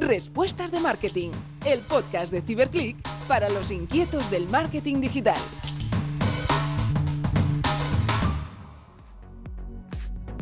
Respuestas 0.00 0.72
de 0.72 0.80
Marketing, 0.80 1.28
el 1.66 1.80
podcast 1.80 2.32
de 2.32 2.40
Ciberclick 2.40 2.96
para 3.28 3.50
los 3.50 3.70
inquietos 3.70 4.30
del 4.30 4.48
marketing 4.48 5.02
digital. 5.02 5.36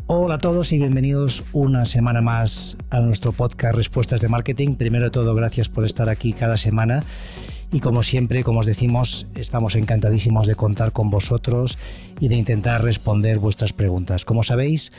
Hola 0.07 0.35
a 0.35 0.37
todos 0.37 0.71
y 0.71 0.77
bienvenidos 0.77 1.43
una 1.51 1.85
semana 1.85 2.21
más 2.21 2.77
a 2.89 3.01
nuestro 3.01 3.33
podcast 3.33 3.75
Respuestas 3.75 4.21
de 4.21 4.29
Marketing. 4.29 4.75
Primero 4.75 5.05
de 5.05 5.11
todo, 5.11 5.35
gracias 5.35 5.67
por 5.67 5.83
estar 5.85 6.07
aquí 6.07 6.31
cada 6.31 6.55
semana. 6.55 7.03
Y 7.73 7.81
como 7.81 8.01
siempre, 8.01 8.45
como 8.45 8.61
os 8.61 8.65
decimos, 8.65 9.27
estamos 9.35 9.75
encantadísimos 9.75 10.47
de 10.47 10.55
contar 10.55 10.93
con 10.93 11.09
vosotros 11.09 11.77
y 12.21 12.29
de 12.29 12.35
intentar 12.35 12.81
responder 12.81 13.39
vuestras 13.39 13.73
preguntas. 13.73 14.23
Como 14.23 14.41
sabéis, 14.43 14.93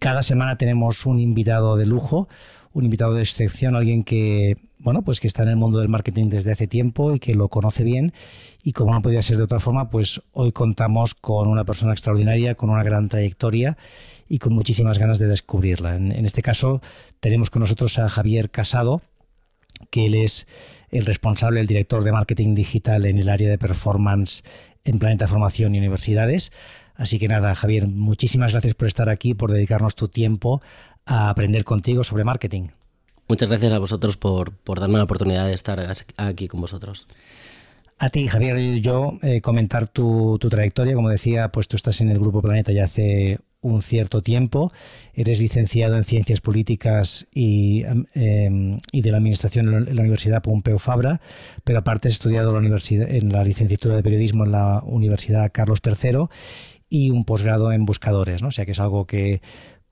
cada 0.00 0.24
semana 0.24 0.58
tenemos 0.58 1.06
un 1.06 1.20
invitado 1.20 1.76
de 1.76 1.86
lujo, 1.86 2.28
un 2.74 2.84
invitado 2.84 3.14
de 3.14 3.22
excepción, 3.22 3.76
alguien 3.76 4.04
que, 4.04 4.56
bueno, 4.78 5.02
pues 5.02 5.20
que 5.20 5.28
está 5.28 5.44
en 5.44 5.48
el 5.48 5.56
mundo 5.56 5.78
del 5.78 5.88
marketing 5.88 6.28
desde 6.28 6.52
hace 6.52 6.66
tiempo 6.66 7.14
y 7.14 7.20
que 7.20 7.34
lo 7.34 7.48
conoce 7.48 7.84
bien. 7.84 8.12
Y 8.62 8.72
como 8.72 8.92
no 8.92 9.00
podía 9.00 9.22
ser 9.22 9.38
de 9.38 9.44
otra 9.44 9.60
forma, 9.60 9.90
pues 9.90 10.20
hoy 10.32 10.52
contamos 10.52 11.14
con 11.14 11.48
una 11.48 11.64
persona 11.64 11.92
extraordinaria, 11.92 12.56
con 12.56 12.70
una 12.70 12.82
gran 12.82 13.08
trayectoria 13.08 13.78
y 14.28 14.38
con 14.38 14.52
muchísimas 14.54 14.98
ganas 14.98 15.18
de 15.18 15.28
descubrirla. 15.28 15.94
En, 15.94 16.10
en 16.10 16.26
este 16.26 16.42
caso, 16.42 16.82
tenemos 17.20 17.48
con 17.48 17.60
nosotros 17.60 17.98
a 17.98 18.08
Javier 18.08 18.50
Casado, 18.50 19.02
que 19.90 20.06
él 20.06 20.16
es 20.16 20.46
el 20.90 21.06
responsable, 21.06 21.60
el 21.60 21.66
director 21.68 22.02
de 22.02 22.12
marketing 22.12 22.54
digital 22.54 23.06
en 23.06 23.18
el 23.18 23.28
área 23.28 23.48
de 23.48 23.58
performance 23.58 24.42
en 24.84 24.98
Planeta 24.98 25.28
Formación 25.28 25.74
y 25.74 25.78
Universidades. 25.78 26.50
Así 26.96 27.18
que 27.18 27.26
nada, 27.26 27.54
Javier, 27.54 27.88
muchísimas 27.88 28.52
gracias 28.52 28.74
por 28.74 28.86
estar 28.86 29.08
aquí, 29.08 29.34
por 29.34 29.52
dedicarnos 29.52 29.96
tu 29.96 30.08
tiempo 30.08 30.62
a 31.06 31.30
aprender 31.30 31.64
contigo 31.64 32.04
sobre 32.04 32.24
marketing. 32.24 32.68
Muchas 33.28 33.48
gracias 33.48 33.72
a 33.72 33.78
vosotros 33.78 34.16
por, 34.16 34.52
por 34.52 34.80
darme 34.80 34.98
la 34.98 35.04
oportunidad 35.04 35.46
de 35.46 35.54
estar 35.54 35.80
aquí 36.16 36.48
con 36.48 36.60
vosotros. 36.60 37.06
A 37.98 38.10
ti, 38.10 38.26
Javier, 38.26 38.80
yo 38.80 39.18
eh, 39.22 39.40
comentar 39.40 39.86
tu, 39.86 40.36
tu, 40.40 40.48
trayectoria. 40.48 40.94
Como 40.94 41.08
decía, 41.08 41.48
pues 41.48 41.68
tú 41.68 41.76
estás 41.76 42.00
en 42.00 42.10
el 42.10 42.18
Grupo 42.18 42.42
Planeta 42.42 42.72
ya 42.72 42.84
hace 42.84 43.38
un 43.60 43.82
cierto 43.82 44.20
tiempo. 44.20 44.72
Eres 45.14 45.40
licenciado 45.40 45.96
en 45.96 46.04
Ciencias 46.04 46.40
Políticas 46.40 47.26
y, 47.32 47.84
eh, 48.14 48.78
y 48.92 49.00
de 49.00 49.10
la 49.10 49.18
Administración 49.18 49.72
en 49.88 49.96
la 49.96 50.02
Universidad 50.02 50.42
Pompeu 50.42 50.78
Fabra, 50.78 51.20
pero 51.62 51.78
aparte 51.78 52.08
has 52.08 52.14
estudiado 52.14 52.52
la 52.52 52.58
universidad, 52.58 53.08
en 53.08 53.32
la 53.32 53.44
licenciatura 53.44 53.96
de 53.96 54.02
Periodismo 54.02 54.44
en 54.44 54.52
la 54.52 54.82
Universidad 54.84 55.50
Carlos 55.52 55.80
III 55.84 56.26
y 56.88 57.10
un 57.10 57.24
posgrado 57.24 57.72
en 57.72 57.86
Buscadores, 57.86 58.42
¿no? 58.42 58.48
O 58.48 58.52
sea 58.52 58.66
que 58.66 58.72
es 58.72 58.80
algo 58.80 59.06
que 59.06 59.40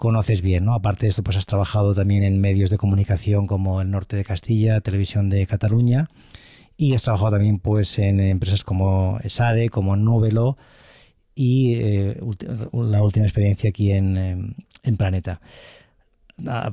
conoces 0.03 0.42
bien, 0.42 0.64
¿no? 0.64 0.75
Aparte 0.75 1.06
de 1.06 1.11
esto, 1.11 1.22
pues 1.22 1.36
has 1.36 1.47
trabajado 1.47 1.95
también 1.95 2.25
en 2.25 2.41
medios 2.41 2.70
de 2.70 2.77
comunicación 2.77 3.47
como 3.47 3.81
el 3.81 3.89
Norte 3.89 4.17
de 4.17 4.25
Castilla, 4.25 4.81
Televisión 4.81 5.28
de 5.28 5.47
Cataluña 5.47 6.08
y 6.77 6.95
has 6.95 7.03
trabajado 7.03 7.31
también 7.31 7.61
pues 7.61 8.00
en 8.00 8.19
empresas 8.19 8.64
como 8.64 9.20
ESADE, 9.23 9.69
como 9.69 9.95
Núvelo 9.95 10.56
y 11.36 11.77
eh, 11.77 12.20
la 12.73 13.00
última 13.00 13.27
experiencia 13.27 13.70
aquí 13.70 13.92
en, 13.92 14.56
Planeta. 14.98 15.41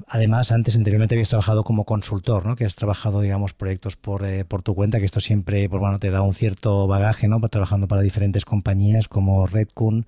Además, 0.07 0.51
antes, 0.51 0.75
anteriormente 0.75 1.13
habías 1.13 1.29
trabajado 1.29 1.63
como 1.63 1.85
consultor, 1.85 2.47
¿no? 2.47 2.55
Que 2.55 2.65
has 2.65 2.75
trabajado, 2.75 3.21
digamos, 3.21 3.53
proyectos 3.53 3.95
por, 3.95 4.25
eh, 4.25 4.43
por 4.43 4.63
tu 4.63 4.73
cuenta, 4.73 4.97
que 4.97 5.05
esto 5.05 5.19
siempre, 5.19 5.69
pues 5.69 5.79
bueno, 5.79 5.99
te 5.99 6.09
da 6.09 6.23
un 6.23 6.33
cierto 6.33 6.87
bagaje, 6.87 7.27
¿no? 7.27 7.39
Trabajando 7.41 7.87
para 7.87 8.01
diferentes 8.01 8.43
compañías 8.43 9.07
como 9.07 9.45
Redcon, 9.45 10.07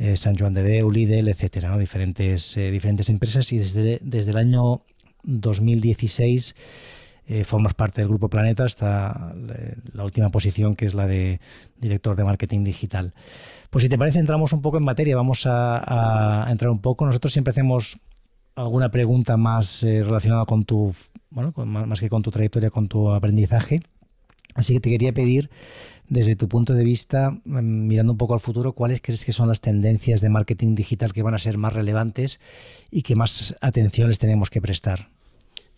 eh, 0.00 0.16
San 0.16 0.34
Juan 0.34 0.54
de 0.54 0.62
Deu, 0.62 0.90
Lidl, 0.90 1.28
etcétera, 1.28 1.76
diferentes, 1.76 2.56
eh, 2.56 2.70
diferentes 2.70 3.10
empresas 3.10 3.52
y 3.52 3.58
desde, 3.58 3.98
desde 4.00 4.30
el 4.30 4.38
año 4.38 4.80
2016 5.24 6.56
eh, 7.26 7.44
formas 7.44 7.74
parte 7.74 8.00
del 8.00 8.08
Grupo 8.08 8.30
Planeta 8.30 8.64
hasta 8.64 9.34
la 9.92 10.02
última 10.02 10.30
posición 10.30 10.74
que 10.74 10.86
es 10.86 10.94
la 10.94 11.06
de 11.06 11.38
director 11.76 12.16
de 12.16 12.24
marketing 12.24 12.64
digital. 12.64 13.12
Pues 13.68 13.82
si 13.82 13.90
te 13.90 13.98
parece 13.98 14.20
entramos 14.20 14.54
un 14.54 14.62
poco 14.62 14.78
en 14.78 14.84
materia, 14.84 15.16
vamos 15.16 15.42
a, 15.44 16.46
entrar 16.48 16.70
un 16.70 16.80
poco. 16.80 17.04
Nosotros 17.04 17.34
siempre 17.34 17.50
hacemos 17.50 17.98
alguna 18.56 18.88
pregunta 18.90 19.36
más 19.36 19.82
relacionada 19.82 20.46
con 20.46 20.64
tu, 20.64 20.94
bueno, 21.28 21.52
con, 21.52 21.68
más 21.68 22.00
que 22.00 22.08
con 22.08 22.22
tu 22.22 22.30
trayectoria, 22.30 22.70
con 22.70 22.88
tu 22.88 23.10
aprendizaje. 23.10 23.80
Así 24.54 24.72
que 24.72 24.80
te 24.80 24.90
quería 24.90 25.12
pedir 25.12 25.50
desde 26.10 26.34
tu 26.36 26.48
punto 26.48 26.74
de 26.74 26.84
vista, 26.84 27.30
mm, 27.30 27.86
mirando 27.86 28.12
un 28.12 28.18
poco 28.18 28.34
al 28.34 28.40
futuro, 28.40 28.72
¿cuáles 28.72 29.00
crees 29.00 29.24
que 29.24 29.32
son 29.32 29.48
las 29.48 29.60
tendencias 29.60 30.20
de 30.20 30.28
marketing 30.28 30.74
digital 30.74 31.12
que 31.12 31.22
van 31.22 31.34
a 31.34 31.38
ser 31.38 31.56
más 31.56 31.72
relevantes 31.72 32.40
y 32.90 33.02
que 33.02 33.14
más 33.14 33.54
atención 33.60 34.08
les 34.08 34.18
tenemos 34.18 34.50
que 34.50 34.60
prestar? 34.60 35.08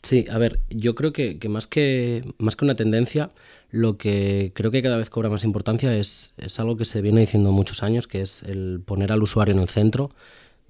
Sí, 0.02 0.24
a 0.30 0.38
ver, 0.38 0.58
yo 0.70 0.96
creo 0.96 1.12
que, 1.12 1.38
más, 1.48 1.68
que 1.68 2.24
más 2.38 2.56
que 2.56 2.64
una 2.64 2.74
tendencia, 2.74 3.30
lo 3.70 3.98
que 3.98 4.52
creo 4.54 4.70
que 4.72 4.82
cada 4.82 4.96
vez 4.96 5.10
cobra 5.10 5.28
más 5.28 5.44
importancia 5.44 5.94
es, 5.94 6.32
es 6.38 6.58
algo 6.58 6.76
que 6.76 6.86
se 6.86 7.02
viene 7.02 7.20
diciendo 7.20 7.52
muchos 7.52 7.82
años, 7.82 8.08
que 8.08 8.22
es 8.22 8.42
el 8.42 8.80
poner 8.84 9.12
al 9.12 9.22
usuario 9.22 9.54
en 9.54 9.60
el 9.60 9.68
centro, 9.68 10.10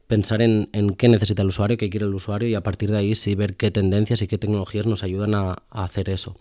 pensar 0.08 0.42
en, 0.42 0.68
en, 0.72 0.94
qué 0.96 1.08
necesita 1.08 1.42
el 1.42 1.48
usuario, 1.48 1.78
qué 1.78 1.88
quiere 1.88 2.04
el 2.04 2.14
usuario 2.14 2.48
y 2.48 2.54
a 2.54 2.62
partir 2.62 2.90
de 2.90 2.98
ahí 2.98 3.14
sí 3.14 3.36
ver 3.36 3.54
qué 3.54 3.70
tendencias 3.70 4.20
y 4.22 4.26
qué 4.26 4.38
tecnologías 4.38 4.86
nos 4.86 5.04
ayudan 5.04 5.34
a, 5.34 5.62
a 5.70 5.84
hacer 5.84 6.10
eso 6.10 6.36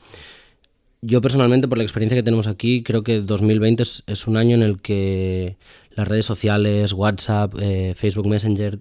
yo 1.02 1.20
personalmente, 1.20 1.68
por 1.68 1.78
la 1.78 1.84
experiencia 1.84 2.16
que 2.16 2.24
tenemos 2.24 2.48
aquí, 2.48 2.84
creo 2.84 3.04
que 3.04 3.22
2020 3.22 3.84
es, 4.06 4.28
un 4.28 4.38
año 4.38 4.56
en 4.56 4.62
el 4.62 4.82
que 4.82 5.58
las 5.92 6.08
redes 6.08 6.26
sociales, 6.26 6.94
WhatsApp, 6.94 7.56
eh, 7.60 7.94
Facebook 7.96 8.28
Messenger, 8.28 8.78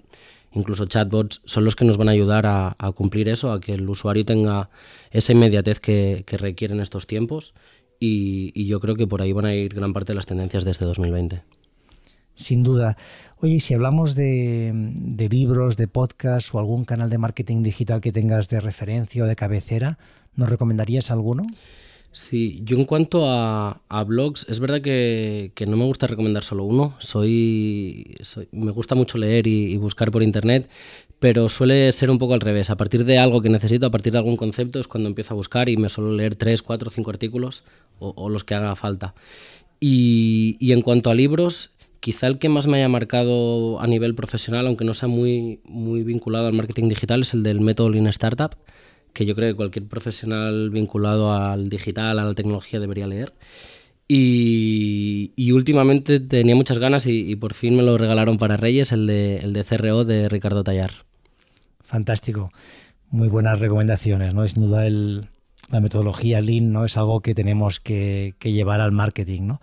incluso 0.53 0.85
chatbots, 0.85 1.41
son 1.45 1.65
los 1.65 1.77
que 1.77 1.87
nos 1.87 1.97
van 1.97 2.09
a 2.09 2.13
ayudar 2.13 2.45
a, 2.47 2.93
cumplir 2.95 3.29
eso, 3.29 3.53
a 3.53 3.61
que 3.61 3.73
el 3.73 3.89
usuario 3.89 4.25
tenga 4.25 4.69
esa 5.11 5.33
inmediatez 5.33 5.81
que, 5.81 6.25
que 6.27 6.37
requiere 6.37 6.75
en 6.75 6.81
estos 6.81 7.07
tiempos. 7.07 7.55
Y, 7.99 8.65
yo 8.67 8.81
creo 8.81 8.97
que 8.97 9.07
por 9.07 9.23
ahí 9.23 9.33
van 9.33 9.47
a 9.47 9.55
ir 9.55 9.75
gran 9.75 9.93
parte 9.93 10.13
de 10.13 10.17
las 10.17 10.27
tendencias 10.27 10.65
desde 10.65 10.87
2020. 10.87 11.43
Sin 12.35 12.63
duda. 12.63 12.97
Oye, 13.39 13.61
si 13.61 13.75
hablamos 13.75 14.15
de, 14.15 14.73
de 14.75 15.29
libros, 15.29 15.77
de 15.77 15.89
podcasts 15.89 16.55
o 16.55 16.59
algún 16.59 16.85
canal 16.85 17.11
de 17.11 17.19
marketing 17.19 17.63
digital 17.63 18.01
que 18.01 18.13
tengas 18.13 18.49
de 18.49 18.61
referencia 18.61 19.25
o 19.25 19.27
de 19.27 19.37
cabecera, 19.37 19.99
¿nos 20.35 20.49
recomendarías 20.49 21.11
alguno? 21.11 21.47
Sí, 22.13 22.61
yo 22.65 22.77
en 22.77 22.87
cuanto 22.87 23.25
a, 23.31 24.05
blogs, 24.05 24.45
es 24.49 24.59
verdad 24.59 24.81
que, 24.81 25.53
no 25.69 25.77
me 25.77 25.85
gusta 25.85 26.09
recomendar 26.09 26.43
solo 26.43 26.65
uno. 26.65 26.97
Soy, 26.99 28.17
me 28.51 28.73
gusta 28.73 28.97
mucho 28.97 29.17
leer 29.17 29.47
y, 29.47 29.77
buscar 29.77 30.11
por 30.11 30.25
internet, 30.25 30.69
pero 31.21 31.49
suele 31.49 31.93
ser 31.93 32.11
un 32.11 32.19
poco 32.19 32.35
al 32.35 32.41
revés. 32.41 32.71
A 32.71 32.77
partir 32.77 33.05
de 33.05 33.19
algo 33.19 33.43
que 33.43 33.49
necesito, 33.49 33.87
a 33.87 33.91
partir 33.91 34.13
de 34.13 34.19
algún 34.19 34.37
concepto, 34.37 34.81
es 34.81 34.89
cuando 34.89 35.09
empiezo 35.09 35.35
a 35.35 35.37
buscar 35.37 35.69
y 35.69 35.77
me 35.77 35.89
suelo 35.89 36.13
leer 36.13 36.35
tres, 36.35 36.63
cuatro, 36.63 36.91
cinco 36.91 37.11
artículos 37.11 37.63
o, 38.01 38.29
los 38.29 38.43
que 38.43 38.55
haga 38.55 38.75
falta. 38.75 39.15
Y, 39.79 40.57
y, 40.59 40.73
en 40.73 40.83
cuanto 40.83 41.11
a 41.11 41.15
libros, 41.15 41.71
quizá 42.01 42.27
el 42.27 42.39
que 42.39 42.49
más 42.49 42.67
me 42.67 42.79
haya 42.79 42.89
marcado 42.89 43.81
a 43.81 43.87
nivel 43.87 44.17
profesional, 44.17 44.67
aunque 44.67 44.85
no 44.85 44.95
sea 44.95 45.09
muy, 45.09 45.61
muy 45.65 46.03
vinculado 46.03 46.49
al 46.49 46.55
marketing 46.55 46.89
digital, 46.89 47.23
es 47.23 47.35
el 47.35 47.45
del 47.45 47.61
método 47.61 47.91
Lean 47.91 48.09
Startup 48.09 48.55
que 49.13 49.27
yo 49.27 49.35
creo 49.35 49.51
que 49.51 49.57
cualquier 49.57 49.87
profesional 49.87 50.71
vinculado 50.71 51.33
al 51.33 51.69
digital, 51.69 52.19
a 52.19 52.25
la 52.25 52.35
tecnología 52.35 52.81
debería 52.81 53.07
leer. 53.07 53.33
Y, 54.13 55.53
últimamente 55.53 56.19
tenía 56.19 56.57
muchas 56.57 56.79
ganas 56.79 57.07
y, 57.07 57.37
por 57.37 57.55
fin 57.55 57.77
me 57.77 57.85
lo 57.85 57.97
regalaron 57.97 58.39
para 58.39 58.57
Reyes, 58.57 58.91
el 58.91 59.07
de, 59.07 59.37
el 59.39 59.53
de 59.53 59.63
CRO 59.63 60.05
de 60.05 60.29
Ricardo 60.29 60.65
Tallar. 60.65 60.91
Fantástico. 61.85 62.51
Muy 63.11 63.29
buenas 63.29 63.61
recomendaciones, 63.61 64.35
¿no? 64.35 64.43
Es 64.43 64.55
duda 64.55 64.87
el, 64.87 65.29
la 65.71 65.81
metodología 65.81 66.41
Lean, 66.41 66.73
¿no? 66.73 66.85
Es 66.85 66.97
algo 66.97 67.21
que 67.21 67.35
tenemos 67.35 67.79
que, 67.79 68.35
que 68.41 68.53
llevar 68.53 68.81
al 68.81 68.91
marketing, 68.91 69.43
¿no? 69.43 69.61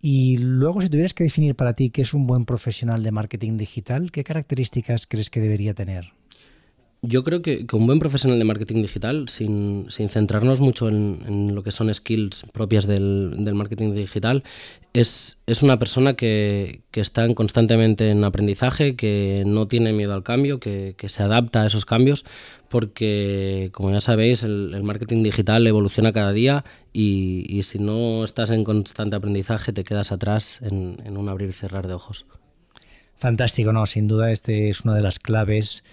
Y 0.00 0.38
luego, 0.38 0.80
si 0.80 0.88
tuvieras 0.88 1.12
que 1.12 1.24
definir 1.24 1.54
para 1.54 1.74
ti 1.74 1.90
qué 1.90 2.02
es 2.02 2.14
un 2.14 2.26
buen 2.26 2.44
profesional 2.44 3.02
de 3.02 3.10
marketing 3.10 3.58
digital, 3.58 4.10
¿qué 4.12 4.24
características 4.24 5.06
crees 5.06 5.28
que 5.28 5.40
debería 5.40 5.74
tener? 5.74 6.12
Yo 7.00 7.22
creo 7.22 7.42
que, 7.42 7.64
un 7.72 7.86
buen 7.86 8.00
profesional 8.00 8.40
de 8.40 8.44
marketing 8.44 8.82
digital, 8.82 9.28
sin, 9.28 9.86
centrarnos 9.88 10.58
mucho 10.58 10.88
en, 10.88 11.54
lo 11.54 11.62
que 11.62 11.70
son 11.70 11.94
skills 11.94 12.44
propias 12.52 12.88
del, 12.88 13.36
marketing 13.54 13.94
digital, 13.94 14.42
es, 14.92 15.36
una 15.62 15.78
persona 15.78 16.14
que, 16.14 16.82
está 16.92 17.32
constantemente 17.34 18.10
en 18.10 18.24
aprendizaje, 18.24 18.96
que 18.96 19.44
no 19.46 19.68
tiene 19.68 19.92
miedo 19.92 20.12
al 20.12 20.24
cambio, 20.24 20.58
que, 20.58 20.96
se 21.06 21.22
adapta 21.22 21.62
a 21.62 21.66
esos 21.66 21.86
cambios, 21.86 22.24
porque, 22.68 23.70
como 23.72 23.92
ya 23.92 24.00
sabéis, 24.00 24.42
el, 24.42 24.82
marketing 24.82 25.22
digital 25.22 25.68
evoluciona 25.68 26.12
cada 26.12 26.32
día 26.32 26.64
y, 26.92 27.60
si 27.62 27.78
no 27.78 28.24
estás 28.24 28.50
en 28.50 28.64
constante 28.64 29.14
aprendizaje 29.14 29.72
te 29.72 29.84
quedas 29.84 30.10
atrás 30.10 30.60
en, 30.62 31.00
en 31.04 31.16
un 31.16 31.28
abrir 31.28 31.50
y 31.50 31.52
cerrar 31.52 31.86
de 31.86 31.94
ojos. 31.94 32.26
Fantástico, 33.18 33.72
no, 33.72 33.86
sin 33.86 34.08
duda 34.08 34.32
este 34.32 34.68
es 34.68 34.80
una 34.80 34.94
de 34.94 35.02
las 35.02 35.18
claves 35.18 35.84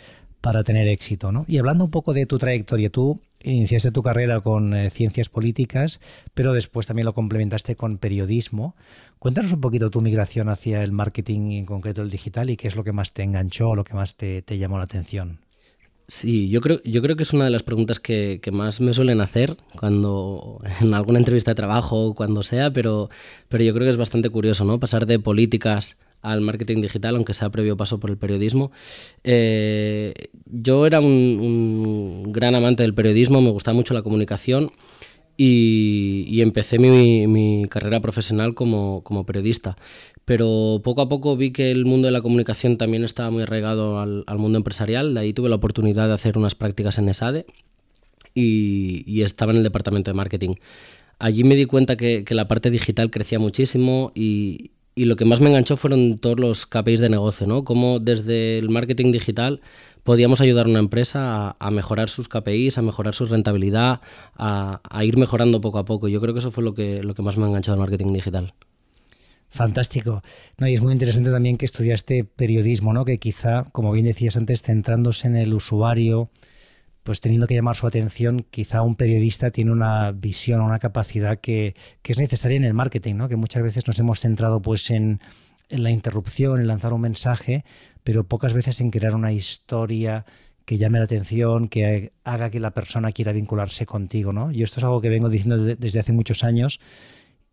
para 0.41 0.63
tener 0.63 0.87
éxito. 0.87 1.31
¿no? 1.31 1.45
Y 1.47 1.57
hablando 1.57 1.85
un 1.85 1.91
poco 1.91 2.13
de 2.13 2.25
tu 2.25 2.37
trayectoria, 2.37 2.89
tú 2.89 3.19
iniciaste 3.43 3.91
tu 3.91 4.01
carrera 4.03 4.41
con 4.41 4.73
eh, 4.73 4.89
ciencias 4.89 5.29
políticas, 5.29 5.99
pero 6.33 6.53
después 6.53 6.87
también 6.87 7.05
lo 7.05 7.13
complementaste 7.13 7.75
con 7.75 7.97
periodismo. 7.97 8.75
Cuéntanos 9.19 9.53
un 9.53 9.61
poquito 9.61 9.89
tu 9.89 10.01
migración 10.01 10.49
hacia 10.49 10.83
el 10.83 10.91
marketing, 10.91 11.51
en 11.51 11.65
concreto 11.65 12.01
el 12.01 12.09
digital, 12.09 12.49
y 12.49 12.57
qué 12.57 12.67
es 12.67 12.75
lo 12.75 12.83
que 12.83 12.91
más 12.91 13.13
te 13.13 13.23
enganchó, 13.23 13.75
lo 13.75 13.83
que 13.83 13.93
más 13.93 14.15
te, 14.15 14.41
te 14.41 14.57
llamó 14.57 14.77
la 14.77 14.85
atención. 14.85 15.39
Sí, 16.07 16.49
yo 16.49 16.61
creo, 16.61 16.81
yo 16.83 17.01
creo 17.01 17.15
que 17.15 17.23
es 17.23 17.33
una 17.33 17.45
de 17.45 17.49
las 17.49 17.63
preguntas 17.63 17.99
que, 17.99 18.39
más 18.51 18.79
me 18.79 18.93
suelen 18.93 19.21
hacer 19.21 19.57
cuando 19.79 20.61
en 20.79 20.93
alguna 20.93 21.17
entrevista 21.17 21.51
de 21.51 21.55
trabajo 21.55 22.07
o 22.07 22.13
cuando 22.13 22.43
sea, 22.43 22.71
pero, 22.71 23.09
pero 23.49 23.63
yo 23.63 23.73
creo 23.73 23.85
que 23.85 23.89
es 23.91 23.97
bastante 23.97 24.29
curioso, 24.29 24.65
¿no? 24.65 24.79
Pasar 24.79 25.07
de 25.07 25.17
políticas 25.17 25.97
al 26.31 26.41
marketing 26.41 26.81
digital, 26.81 27.15
aunque 27.15 27.33
sea 27.33 27.49
previo 27.49 27.77
paso 27.77 27.99
por 27.99 28.09
el 28.09 28.17
periodismo. 28.17 28.71
Eh, 29.23 30.13
yo 30.45 30.85
era 30.85 30.99
un, 30.99 32.31
gran 32.31 32.55
amante 32.55 32.83
del 32.83 32.93
periodismo, 32.93 33.41
me 33.41 33.51
gustaba 33.51 33.75
mucho 33.75 33.93
la 33.93 34.01
comunicación 34.01 34.71
y, 35.37 36.41
empecé 36.41 36.79
mi, 36.79 37.65
carrera 37.69 37.99
profesional 37.99 38.53
como, 38.53 39.01
como 39.03 39.25
periodista 39.25 39.75
pero 40.25 40.81
poco 40.83 41.01
a 41.01 41.09
poco 41.09 41.37
vi 41.37 41.51
que 41.51 41.71
el 41.71 41.85
mundo 41.85 42.07
de 42.07 42.11
la 42.11 42.21
comunicación 42.21 42.77
también 42.77 43.03
estaba 43.03 43.29
muy 43.29 43.43
arraigado 43.43 43.99
al, 43.99 44.25
mundo 44.37 44.57
empresarial, 44.57 45.13
de 45.13 45.19
ahí 45.21 45.33
tuve 45.33 45.49
la 45.49 45.55
oportunidad 45.55 46.07
de 46.07 46.15
hacer 46.15 46.37
unas 46.37 46.55
prácticas 46.55 46.97
en 46.97 47.09
ESADE 47.09 47.45
y, 48.33 49.21
estaba 49.21 49.51
en 49.51 49.59
el 49.59 49.63
departamento 49.63 50.11
de 50.11 50.15
marketing. 50.15 50.55
Allí 51.19 51.43
me 51.43 51.55
di 51.55 51.65
cuenta 51.65 51.95
que, 51.95 52.25
la 52.31 52.47
parte 52.47 52.71
digital 52.71 53.11
crecía 53.11 53.37
muchísimo 53.37 54.11
y, 54.15 54.71
lo 55.03 55.17
que 55.17 55.25
más 55.25 55.41
me 55.41 55.49
enganchó 55.49 55.75
fueron 55.75 56.17
todos 56.19 56.39
los 56.39 56.65
KPIs 56.65 57.01
de 57.01 57.09
negocio, 57.09 57.45
¿no? 57.45 57.65
Cómo 57.65 57.99
desde 57.99 58.57
el 58.57 58.69
marketing 58.69 59.11
digital 59.11 59.59
podíamos 60.03 60.39
ayudar 60.39 60.67
a 60.67 60.69
una 60.69 60.79
empresa 60.79 61.57
a, 61.59 61.71
mejorar 61.71 62.09
sus 62.09 62.29
KPIs, 62.29 62.77
a 62.77 62.81
mejorar 62.81 63.13
su 63.13 63.25
rentabilidad, 63.25 63.99
a, 64.37 64.79
ir 65.03 65.17
mejorando 65.17 65.59
poco 65.59 65.79
a 65.79 65.85
poco. 65.85 66.07
Yo 66.07 66.21
creo 66.21 66.33
que 66.33 66.39
eso 66.39 66.51
fue 66.51 66.63
lo 66.63 66.73
que, 66.73 67.03
lo 67.03 67.13
que 67.13 67.23
más 67.23 67.35
me 67.35 67.45
enganchó 67.45 67.73
al 67.73 67.79
marketing 67.79 68.13
digital. 68.13 68.53
Fantástico. 69.49 70.21
No, 70.57 70.67
y 70.67 70.73
es 70.73 70.81
muy 70.81 70.93
interesante 70.93 71.31
también 71.31 71.57
que 71.57 71.65
estudiaste 71.65 72.23
periodismo, 72.23 72.93
¿no? 72.93 73.03
Que 73.03 73.17
quizá, 73.17 73.65
como 73.71 73.91
bien 73.91 74.05
decías 74.05 74.37
antes, 74.37 74.61
centrándose 74.61 75.27
en 75.27 75.35
el 75.35 75.53
usuario, 75.53 76.29
pues 77.05 77.21
teniendo 77.21 77.45
que 77.45 77.53
llamar 77.53 77.75
su 77.75 77.85
atención, 77.85 78.47
quizá 78.49 78.81
un 78.81 78.95
periodista 78.95 79.51
tiene 79.51 79.71
una 79.71 80.11
visión, 80.11 80.61
una 80.61 80.79
capacidad 80.79 81.39
que, 81.39 81.75
es 82.03 82.17
necesaria 82.17 82.57
en 82.57 82.63
el 82.63 82.73
marketing, 82.73 83.13
¿no? 83.13 83.29
Que 83.29 83.35
muchas 83.35 83.61
veces 83.61 83.85
nos 83.85 83.99
hemos 83.99 84.21
centrado 84.21 84.59
pues 84.59 84.89
en, 84.89 85.19
en 85.69 85.83
la 85.83 85.91
interrupción, 85.91 86.59
en 86.59 86.65
lanzar 86.65 86.93
un 86.93 87.01
mensaje, 87.01 87.63
pero 88.03 88.23
pocas 88.23 88.53
veces 88.53 88.81
en 88.81 88.89
crear 88.89 89.13
una 89.13 89.31
historia 89.31 90.25
que 90.65 90.79
llame 90.79 90.97
la 90.97 91.05
atención, 91.05 91.67
que 91.67 92.11
haga 92.23 92.49
que 92.49 92.59
la 92.59 92.71
persona 92.71 93.11
quiera 93.11 93.33
vincularse 93.33 93.85
contigo, 93.85 94.33
¿no? 94.33 94.51
Y 94.51 94.63
esto 94.63 94.79
es 94.79 94.83
algo 94.83 94.99
que 94.99 95.09
vengo 95.09 95.29
diciendo 95.29 95.63
desde 95.63 95.99
hace 95.99 96.11
muchos 96.11 96.43
años 96.43 96.79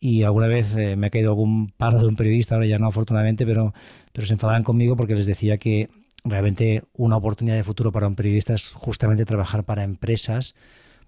y 0.01 0.23
alguna 0.23 0.47
vez 0.47 0.75
eh, 0.77 0.97
me 0.97 1.09
ha 1.09 1.11
caído 1.11 1.29
algún 1.29 1.69
paro 1.77 1.99
de 1.99 2.07
un 2.07 2.17
periodista, 2.17 2.55
ahora 2.55 2.67
ya 2.67 2.79
no 2.79 2.89
afortunadamente, 2.89 3.45
pero, 3.45 3.75
pero 4.15 4.27
se 4.27 4.33
enfadaban 4.33 4.65
conmigo 4.65 4.97
porque 4.97 5.15
les 5.15 5.27
decía 5.27 5.59
que 5.59 5.91
realmente 6.25 6.83
una 6.95 7.17
oportunidad 7.17 7.57
de 7.57 7.65
futuro 7.65 7.93
para 7.93 8.07
un 8.07 8.15
periodista 8.15 8.55
es 8.55 8.73
justamente 8.73 9.25
trabajar 9.25 9.65
para 9.65 9.85
empresas 9.85 10.55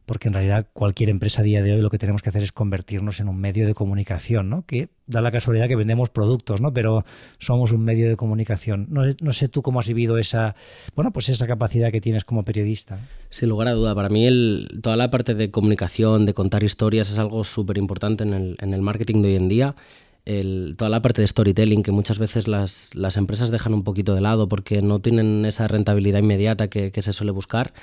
porque 0.07 0.29
en 0.29 0.35
realidad 0.35 0.67
cualquier 0.73 1.09
empresa 1.09 1.41
a 1.41 1.45
día 1.45 1.63
de 1.63 1.73
hoy 1.73 1.81
lo 1.81 1.91
que 1.91 1.99
tenemos 1.99 2.23
que 2.23 2.29
hacer 2.29 2.43
es 2.43 2.53
convertirnos 2.53 3.21
en 3.21 3.29
un 3.29 3.39
medio 3.39 3.67
de 3.67 3.75
comunicación, 3.75 4.51
¿no? 4.51 4.67
Que 4.67 4.89
da 5.07 5.21
la 5.21 5.33
casualidad 5.33 5.67
que 5.67 5.77
vendemos 5.77 6.11
productos, 6.11 6.61
¿no? 6.61 6.73
Pero 6.75 7.05
somos 7.39 7.73
un 7.73 7.85
medio 7.85 8.09
de 8.09 8.17
comunicación. 8.17 8.87
No, 8.91 9.03
no, 9.21 9.33
sé 9.33 9.49
tú 9.49 9.63
cómo 9.63 9.81
has 9.81 9.89
vivido 9.89 10.19
esa, 10.19 10.57
bueno, 10.95 11.11
pues 11.13 11.29
esa 11.31 11.47
capacidad 11.47 11.91
que 11.91 12.01
tienes 12.01 12.25
como 12.25 12.45
periodista. 12.45 12.99
Sin 13.31 13.49
lugar 13.49 13.69
a 13.69 13.73
duda, 13.73 13.95
para 13.95 14.11
mí 14.11 14.27
el, 14.27 14.81
toda 14.83 14.97
la 14.97 15.11
parte 15.11 15.35
de 15.35 15.51
comunicación, 15.51 16.27
de 16.27 16.35
contar 16.35 16.63
historias, 16.63 17.11
es 17.11 17.19
algo 17.19 17.43
súper 17.45 17.79
importante 17.79 18.25
en 18.25 18.35
el, 18.35 18.57
en 18.61 18.75
el 18.75 18.83
marketing 18.83 19.23
de 19.23 19.29
hoy 19.31 19.37
en 19.37 19.49
día. 19.49 19.75
El, 20.25 20.75
toda 20.79 20.89
la 20.89 21.03
parte 21.03 21.21
de 21.21 21.29
storytelling 21.29 21.83
que 21.83 21.93
muchas 21.93 22.19
veces 22.19 22.49
las, 22.49 22.95
las, 22.95 23.19
empresas 23.19 23.51
dejan 23.51 23.75
un 23.75 23.85
poquito 23.85 24.15
de 24.15 24.23
lado 24.23 24.49
porque 24.49 24.81
no 24.81 25.01
tienen 25.01 25.45
esa 25.45 25.69
rentabilidad 25.69 26.21
inmediata 26.21 26.69
que, 26.69 26.93
que 26.93 27.03
se 27.03 27.13
suele 27.13 27.31
buscar, 27.31 27.75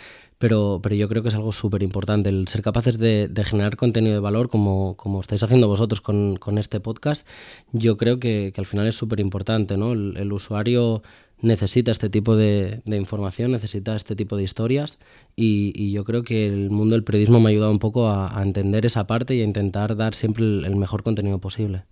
pero, 0.41 0.79
pero 0.81 0.95
yo 0.95 1.07
creo 1.07 1.21
que 1.21 1.29
es 1.29 1.35
algo 1.35 1.51
súper 1.51 1.83
importante, 1.83 2.29
el 2.29 2.47
ser 2.47 2.63
capaces 2.63 2.97
de, 2.97 3.29
generar 3.45 3.77
contenido 3.77 4.15
de 4.15 4.19
valor 4.19 4.49
como, 4.49 4.97
como 4.97 5.21
estáis 5.21 5.43
haciendo 5.43 5.67
vosotros 5.67 6.01
con, 6.01 6.35
con 6.38 6.57
este 6.57 6.79
podcast, 6.79 7.27
yo 7.73 7.95
creo 7.95 8.19
que, 8.19 8.51
que 8.53 8.59
al 8.59 8.65
final 8.65 8.88
es 8.88 8.95
súper 8.95 9.19
importante, 9.19 9.77
¿no? 9.77 9.91
El, 9.93 10.33
usuario 10.33 11.03
necesita 11.41 11.91
este 11.91 12.09
tipo 12.09 12.35
de, 12.35 12.81
de, 12.85 12.97
información, 12.97 13.51
necesita 13.51 13.95
este 13.95 14.15
tipo 14.15 14.35
de 14.35 14.41
historias 14.43 14.97
y, 15.35 15.73
y, 15.75 15.91
yo 15.91 16.05
creo 16.05 16.23
que 16.23 16.47
el 16.47 16.71
mundo 16.71 16.95
del 16.95 17.03
periodismo 17.03 17.39
me 17.39 17.49
ha 17.49 17.51
ayudado 17.51 17.71
un 17.71 17.79
poco 17.79 18.07
a, 18.07 18.35
a 18.35 18.41
entender 18.41 18.88
esa 18.88 19.05
parte 19.05 19.35
y 19.35 19.41
a 19.41 19.43
intentar 19.43 19.95
dar 19.95 20.15
siempre 20.15 20.43
el 20.43 20.75
mejor 20.75 21.03
contenido 21.03 21.38
posible. 21.38 21.83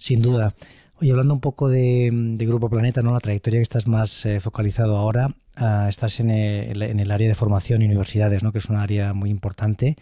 Sin 0.00 0.22
duda. 0.22 0.54
Oye, 0.98 1.10
hablando 1.10 1.34
un 1.34 1.40
poco 1.40 1.68
de, 1.68 2.08
Grupo 2.38 2.70
Planeta, 2.70 3.02
¿no? 3.02 3.12
la 3.12 3.20
trayectoria 3.20 3.58
que 3.58 3.64
estás 3.64 3.86
más 3.86 4.24
eh, 4.24 4.40
focalizado 4.40 4.96
ahora, 4.96 5.34
ah, 5.56 5.86
estás 5.90 6.20
en 6.20 6.30
el, 6.30 7.10
área 7.10 7.28
de 7.28 7.34
formación 7.34 7.82
y 7.82 7.84
universidades, 7.84 8.42
¿no? 8.42 8.50
que 8.50 8.58
es 8.58 8.70
un 8.70 8.76
área 8.76 9.12
muy 9.12 9.28
importante. 9.28 9.96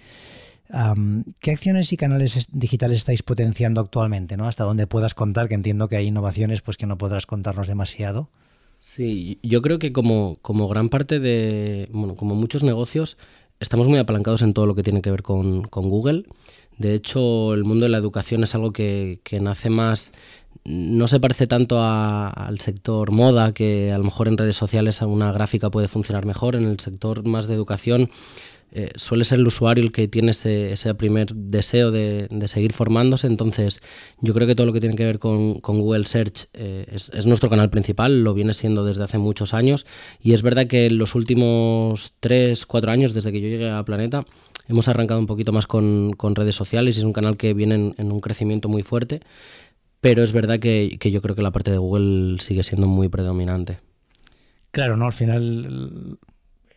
¿Qué 1.41 1.51
acciones 1.51 1.93
y 1.93 1.97
canales 1.97 2.49
digitales 2.53 2.99
estáis 2.99 3.25
potenciando 3.25 3.81
actualmente? 3.81 4.37
¿no? 4.37 4.47
Hasta 4.47 4.63
dónde 4.63 4.87
puedas 4.87 5.15
contar, 5.15 5.49
que 5.49 5.55
entiendo 5.55 5.89
que 5.89 5.97
hay 5.97 6.07
innovaciones 6.07 6.61
pues, 6.61 6.77
que 6.77 6.87
no 6.87 6.97
podrás 6.97 7.27
contarnos 7.27 7.67
demasiado. 7.67 8.29
Sí, 8.79 9.41
yo 9.43 9.63
creo 9.63 9.81
que 9.81 9.93
como, 9.93 10.39
como 10.43 10.69
gran 10.69 10.91
parte 10.91 11.19
de, 11.19 11.89
bueno, 11.91 12.15
como 12.15 12.37
muchos 12.37 12.63
negocios, 12.63 13.19
estamos 13.59 13.89
muy 13.89 13.99
apalancados 13.99 14.43
en 14.43 14.55
todo 14.55 14.67
lo 14.67 14.77
que 14.77 14.85
tiene 14.85 15.03
que 15.03 15.11
ver 15.11 15.25
con, 15.25 15.63
con 15.63 15.89
Google. 15.89 16.25
De 16.79 16.95
hecho, 16.95 17.55
el 17.55 17.65
mundo 17.65 17.85
de 17.87 17.91
la 17.91 17.99
educación 17.99 18.45
es 18.45 18.55
algo 18.55 18.73
que, 18.73 19.21
que 19.25 19.41
nace 19.41 19.71
más 19.71 20.13
no 20.65 21.09
se 21.09 21.21
parece 21.21 21.47
tanto 21.47 21.83
al 21.83 22.61
sector 22.61 23.11
moda, 23.11 23.53
que 23.53 23.93
a 23.93 23.99
lo 23.99 24.05
mejor 24.05 24.29
en 24.29 24.37
redes 24.37 24.57
sociales 24.57 25.01
una 25.01 25.33
gráfica 25.33 25.71
puede 25.71 25.89
funcionar 25.89 26.27
mejor. 26.27 26.57
En 26.57 26.65
el 26.65 26.79
sector 26.79 27.27
más 27.27 27.47
de 27.47 27.55
educación 27.55 28.11
eh, 28.71 28.91
suele 28.97 29.25
ser 29.25 29.39
el 29.39 29.47
usuario 29.47 29.83
el 29.83 29.93
que 29.93 30.09
tiene 30.09 30.33
ese, 30.33 30.95
primer 30.95 31.35
deseo 31.35 31.91
de, 31.91 32.29
seguir 32.47 32.73
formándose. 32.73 33.27
Entonces, 33.27 33.81
yo 34.21 34.35
creo 34.35 34.47
que 34.47 34.55
todo 34.55 34.67
lo 34.67 34.73
que 34.73 34.81
tiene 34.81 34.97
que 34.97 35.05
ver 35.05 35.19
con, 35.19 35.55
Google 35.61 36.05
Search 36.05 36.49
eh, 36.53 36.87
es, 36.91 37.27
nuestro 37.27 37.49
canal 37.49 37.71
principal, 37.71 38.23
lo 38.23 38.35
viene 38.35 38.53
siendo 38.53 38.85
desde 38.85 39.05
hace 39.05 39.17
muchos 39.17 39.55
años. 39.55 39.87
Y 40.21 40.33
es 40.33 40.43
verdad 40.43 40.67
que 40.67 40.87
en 40.87 40.99
los 40.99 41.15
últimos 41.15 42.13
3, 42.21 42.67
4 42.67 42.93
años, 42.93 43.15
desde 43.15 43.33
que 43.33 43.41
yo 43.41 43.49
llegué 43.49 43.71
a 43.71 43.83
Planeta, 43.85 44.27
hemos 44.69 44.87
arrancado 44.89 45.19
un 45.19 45.27
poquito 45.27 45.53
más 45.53 45.67
con, 45.67 46.15
redes 46.35 46.55
sociales 46.55 46.97
es 46.99 47.05
un 47.05 47.13
canal 47.13 47.37
que 47.37 47.55
viene 47.55 47.95
en 47.97 48.13
un 48.13 48.21
crecimiento 48.21 48.69
muy 48.69 48.83
fuerte 48.83 49.21
pero 50.01 50.23
es 50.23 50.33
verdad 50.33 50.61
que, 50.61 50.97
yo 50.99 51.23
creo 51.23 51.35
que 51.35 51.43
la 51.43 51.51
parte 51.51 51.71
de 51.71 51.79
Google 51.79 52.41
sigue 52.41 52.63
siendo 52.63 52.87
muy 52.87 53.09
predominante. 53.09 53.79
Claro, 54.71 54.97
¿no? 54.97 55.07
Al 55.07 55.13
final 55.13 56.19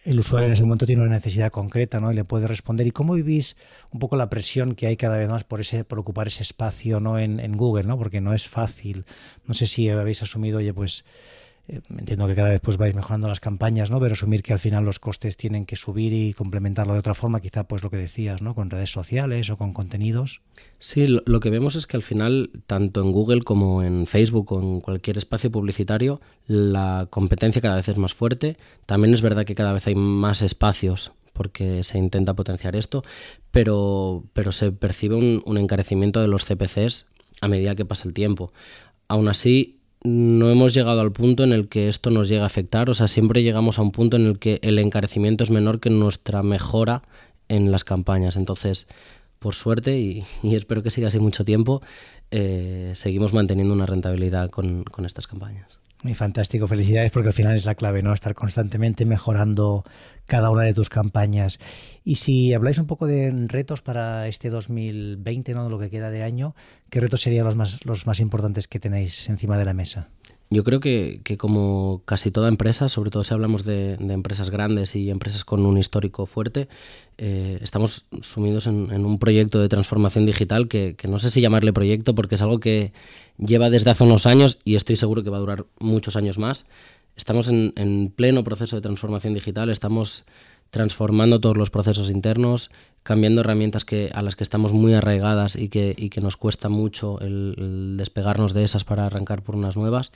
el, 0.06 0.20
usuario 0.20 0.48
en 0.48 0.54
ese 0.54 0.64
momento 0.64 0.88
tiene 0.88 1.04
una 1.04 1.12
necesidad 1.12 1.52
concreta, 1.52 2.00
¿no? 2.00 2.12
Y 2.12 2.16
le 2.16 2.24
puede 2.24 2.48
responder. 2.48 2.88
¿Y 2.88 2.92
cómo 2.92 3.14
vivís 3.14 3.58
un 3.92 4.00
poco 4.00 4.16
la 4.16 4.30
presión 4.30 4.74
que 4.74 4.88
hay 4.88 4.98
cada 4.98 5.18
vez 5.18 5.30
más 5.30 5.44
por 5.44 5.62
ese, 5.62 5.84
por 5.84 6.00
ocupar 6.00 6.28
ese 6.28 6.42
espacio, 6.42 7.00
¿no? 7.00 7.20
En, 7.20 7.40
en 7.40 7.58
Google, 7.58 7.84
¿no? 7.84 7.98
Porque 7.98 8.22
no 8.22 8.34
es 8.34 8.48
fácil. 8.48 9.06
No 9.46 9.54
sé 9.54 9.68
si 9.68 9.90
habéis 9.90 10.24
asumido, 10.24 10.58
oye, 10.58 10.74
pues 10.74 11.06
entiendo 11.68 12.28
que 12.28 12.36
cada 12.36 12.50
vez 12.50 12.62
pues 12.62 12.78
vais 12.78 12.96
mejorando 12.96 13.28
las 13.28 13.40
campañas, 13.40 13.92
¿no? 13.92 14.00
Pero 14.00 14.14
asumir 14.14 14.44
que 14.44 14.54
al 14.54 14.60
final 14.60 14.84
los 14.84 15.00
costes 15.00 15.38
tienen 15.38 15.66
que 15.66 15.76
subir 15.76 16.14
y 16.14 16.34
complementarlo 16.34 16.94
de 16.94 17.00
otra 17.00 17.14
forma, 17.14 17.40
quizá 17.40 17.64
pues 17.66 17.84
lo 17.84 17.90
que 17.90 17.98
decías, 17.98 18.42
¿no? 18.42 18.56
Con 18.56 18.70
redes 18.70 18.92
sociales 18.92 19.50
o 19.50 19.58
con 19.58 19.74
contenidos. 19.74 20.42
Sí, 20.80 21.06
lo, 21.08 21.40
que 21.40 21.50
vemos 21.50 21.76
es 21.76 21.88
que 21.88 21.98
al 21.98 22.04
final, 22.04 22.52
tanto 22.68 23.02
en 23.02 23.12
Google 23.12 23.42
como 23.42 23.84
en 23.84 24.08
Facebook 24.08 24.52
o 24.52 24.62
en 24.62 24.82
cualquier 24.82 25.18
espacio 25.18 25.52
publicitario, 25.52 26.22
la 26.48 27.08
competencia 27.10 27.62
cada 27.62 27.76
vez 27.76 27.88
es 27.88 27.98
más 27.98 28.14
fuerte. 28.14 28.58
También 28.86 29.14
es 29.14 29.22
verdad 29.22 29.46
que 29.46 29.56
cada 29.56 29.74
vez 29.74 29.88
hay 29.88 29.96
más 29.96 30.42
espacios 30.42 31.12
porque 31.34 31.84
se 31.84 31.98
intenta 31.98 32.34
potenciar 32.34 32.76
esto, 32.76 33.04
pero, 33.52 34.26
pero 34.34 34.52
se 34.52 34.72
percibe 34.72 35.16
un, 35.16 35.42
un 35.46 35.58
encarecimiento 35.58 36.20
de 36.20 36.28
los 36.28 36.46
CPCs 36.46 37.06
a 37.42 37.48
medida 37.48 37.76
que 37.76 37.86
pasa 37.86 38.08
el 38.08 38.14
tiempo. 38.14 38.52
Aún 39.08 39.28
así, 39.28 39.81
no 40.04 40.50
hemos 40.50 40.74
llegado 40.74 41.02
al 41.02 41.12
punto 41.12 41.44
en 41.44 41.54
el 41.54 41.68
que 41.68 41.88
esto 41.88 42.10
nos 42.10 42.28
llega 42.28 42.44
a 42.44 42.48
afectar, 42.48 42.90
o 42.90 42.94
sea, 42.94 43.08
siempre 43.08 43.44
llegamos 43.44 43.78
a 43.78 43.84
un 43.84 43.92
punto 43.92 44.18
en 44.18 44.26
el 44.26 44.40
que 44.40 44.60
el 44.64 44.80
encarecimiento 44.80 45.44
es 45.44 45.52
menor 45.52 45.80
que 45.80 45.90
nuestra 45.90 46.42
mejora 46.44 47.04
en 47.50 47.72
las 47.72 47.84
campañas. 47.84 48.36
Entonces, 48.36 48.88
por 49.40 49.56
suerte, 49.56 50.00
y, 50.00 50.26
espero 50.44 50.84
que 50.84 50.92
siga 50.92 51.08
así 51.08 51.20
mucho 51.20 51.44
tiempo, 51.46 51.82
eh, 52.32 52.94
seguimos 52.96 53.34
manteniendo 53.34 53.74
una 53.74 53.86
rentabilidad 53.86 54.50
con, 54.50 54.84
con 54.86 55.06
estas 55.06 55.28
campañas. 55.28 55.81
Muy 56.04 56.16
fantástico, 56.16 56.68
felicidades 56.68 57.12
porque 57.12 57.28
al 57.28 57.34
final 57.34 57.56
es 57.56 57.66
la 57.66 57.76
clave, 57.76 58.02
¿no? 58.02 58.12
Estar 58.12 58.34
constantemente 58.34 59.06
mejorando 59.06 59.84
cada 60.26 60.50
una 60.50 60.64
de 60.64 60.74
tus 60.74 60.90
campañas. 60.90 61.60
Y 62.04 62.16
si 62.16 62.56
habláis 62.56 62.80
un 62.80 62.88
poco 62.88 63.06
de 63.06 63.32
retos 63.48 63.84
para 63.84 64.28
este 64.28 64.50
2020, 64.50 65.54
¿no? 65.54 65.70
Lo 65.70 65.78
que 65.78 65.92
queda 65.92 66.10
de 66.10 66.24
año, 66.24 66.56
¿qué 66.90 67.02
retos 67.02 67.22
serían 67.22 67.46
los 67.46 67.56
más, 67.56 67.86
los 67.86 68.08
más 68.08 68.20
importantes 68.20 68.68
que 68.68 68.80
tenéis 68.80 69.30
encima 69.30 69.60
de 69.60 69.66
la 69.66 69.74
mesa? 69.76 70.10
Yo 70.54 70.66
creo 70.66 70.82
que, 70.82 71.22
como 71.38 72.02
casi 72.04 72.30
toda 72.30 72.50
empresa, 72.50 72.90
sobre 72.90 73.10
todo 73.10 73.24
si 73.24 73.34
hablamos 73.34 73.64
de, 73.64 73.94
empresas 73.94 74.50
grandes 74.50 74.98
y 74.98 75.10
empresas 75.10 75.46
con 75.46 75.66
un 75.66 75.78
histórico 75.78 76.26
fuerte, 76.26 76.68
eh, 77.18 77.58
estamos 77.62 78.06
sumidos 78.20 78.68
en, 78.68 78.92
un 79.06 79.18
proyecto 79.18 79.62
de 79.62 79.70
transformación 79.70 80.26
digital 80.26 80.68
que, 80.68 80.98
no 81.08 81.20
sé 81.20 81.30
si 81.30 81.40
llamarle 81.40 81.72
proyecto 81.72 82.14
porque 82.16 82.36
es 82.36 82.42
algo 82.42 82.60
que 82.60 82.92
lleva 83.38 83.70
desde 83.70 83.92
hace 83.92 84.04
unos 84.04 84.26
años 84.26 84.60
y 84.66 84.76
estoy 84.76 84.98
seguro 84.98 85.24
que 85.24 85.30
va 85.30 85.38
a 85.38 85.40
durar 85.40 85.68
muchos 85.80 86.18
años 86.18 86.38
más. 86.38 86.66
estamos 87.16 87.48
en, 87.48 88.12
pleno 88.14 88.44
proceso 88.44 88.76
de 88.76 88.82
transformación 88.82 89.34
digital, 89.34 89.70
estamos 89.70 90.26
transformando 90.70 91.40
todos 91.40 91.56
los 91.56 91.70
procesos 91.70 92.10
internos, 92.10 92.72
cambiando 93.04 93.42
herramientas 93.42 93.86
que, 93.86 94.12
a 94.14 94.22
las 94.22 94.36
que 94.36 94.44
estamos 94.44 94.74
muy 94.74 94.94
arraigadas 94.94 95.56
y 95.56 95.70
que, 95.70 95.96
que 95.96 96.22
nos 96.22 96.38
cuesta 96.38 96.70
mucho 96.70 97.20
el, 97.20 97.96
despegarnos 97.98 98.54
de 98.54 98.64
esas 98.64 98.84
para 98.84 99.06
arrancar 99.06 99.44
por 99.44 99.56
unas 99.56 99.76
nuevas. 99.76 100.12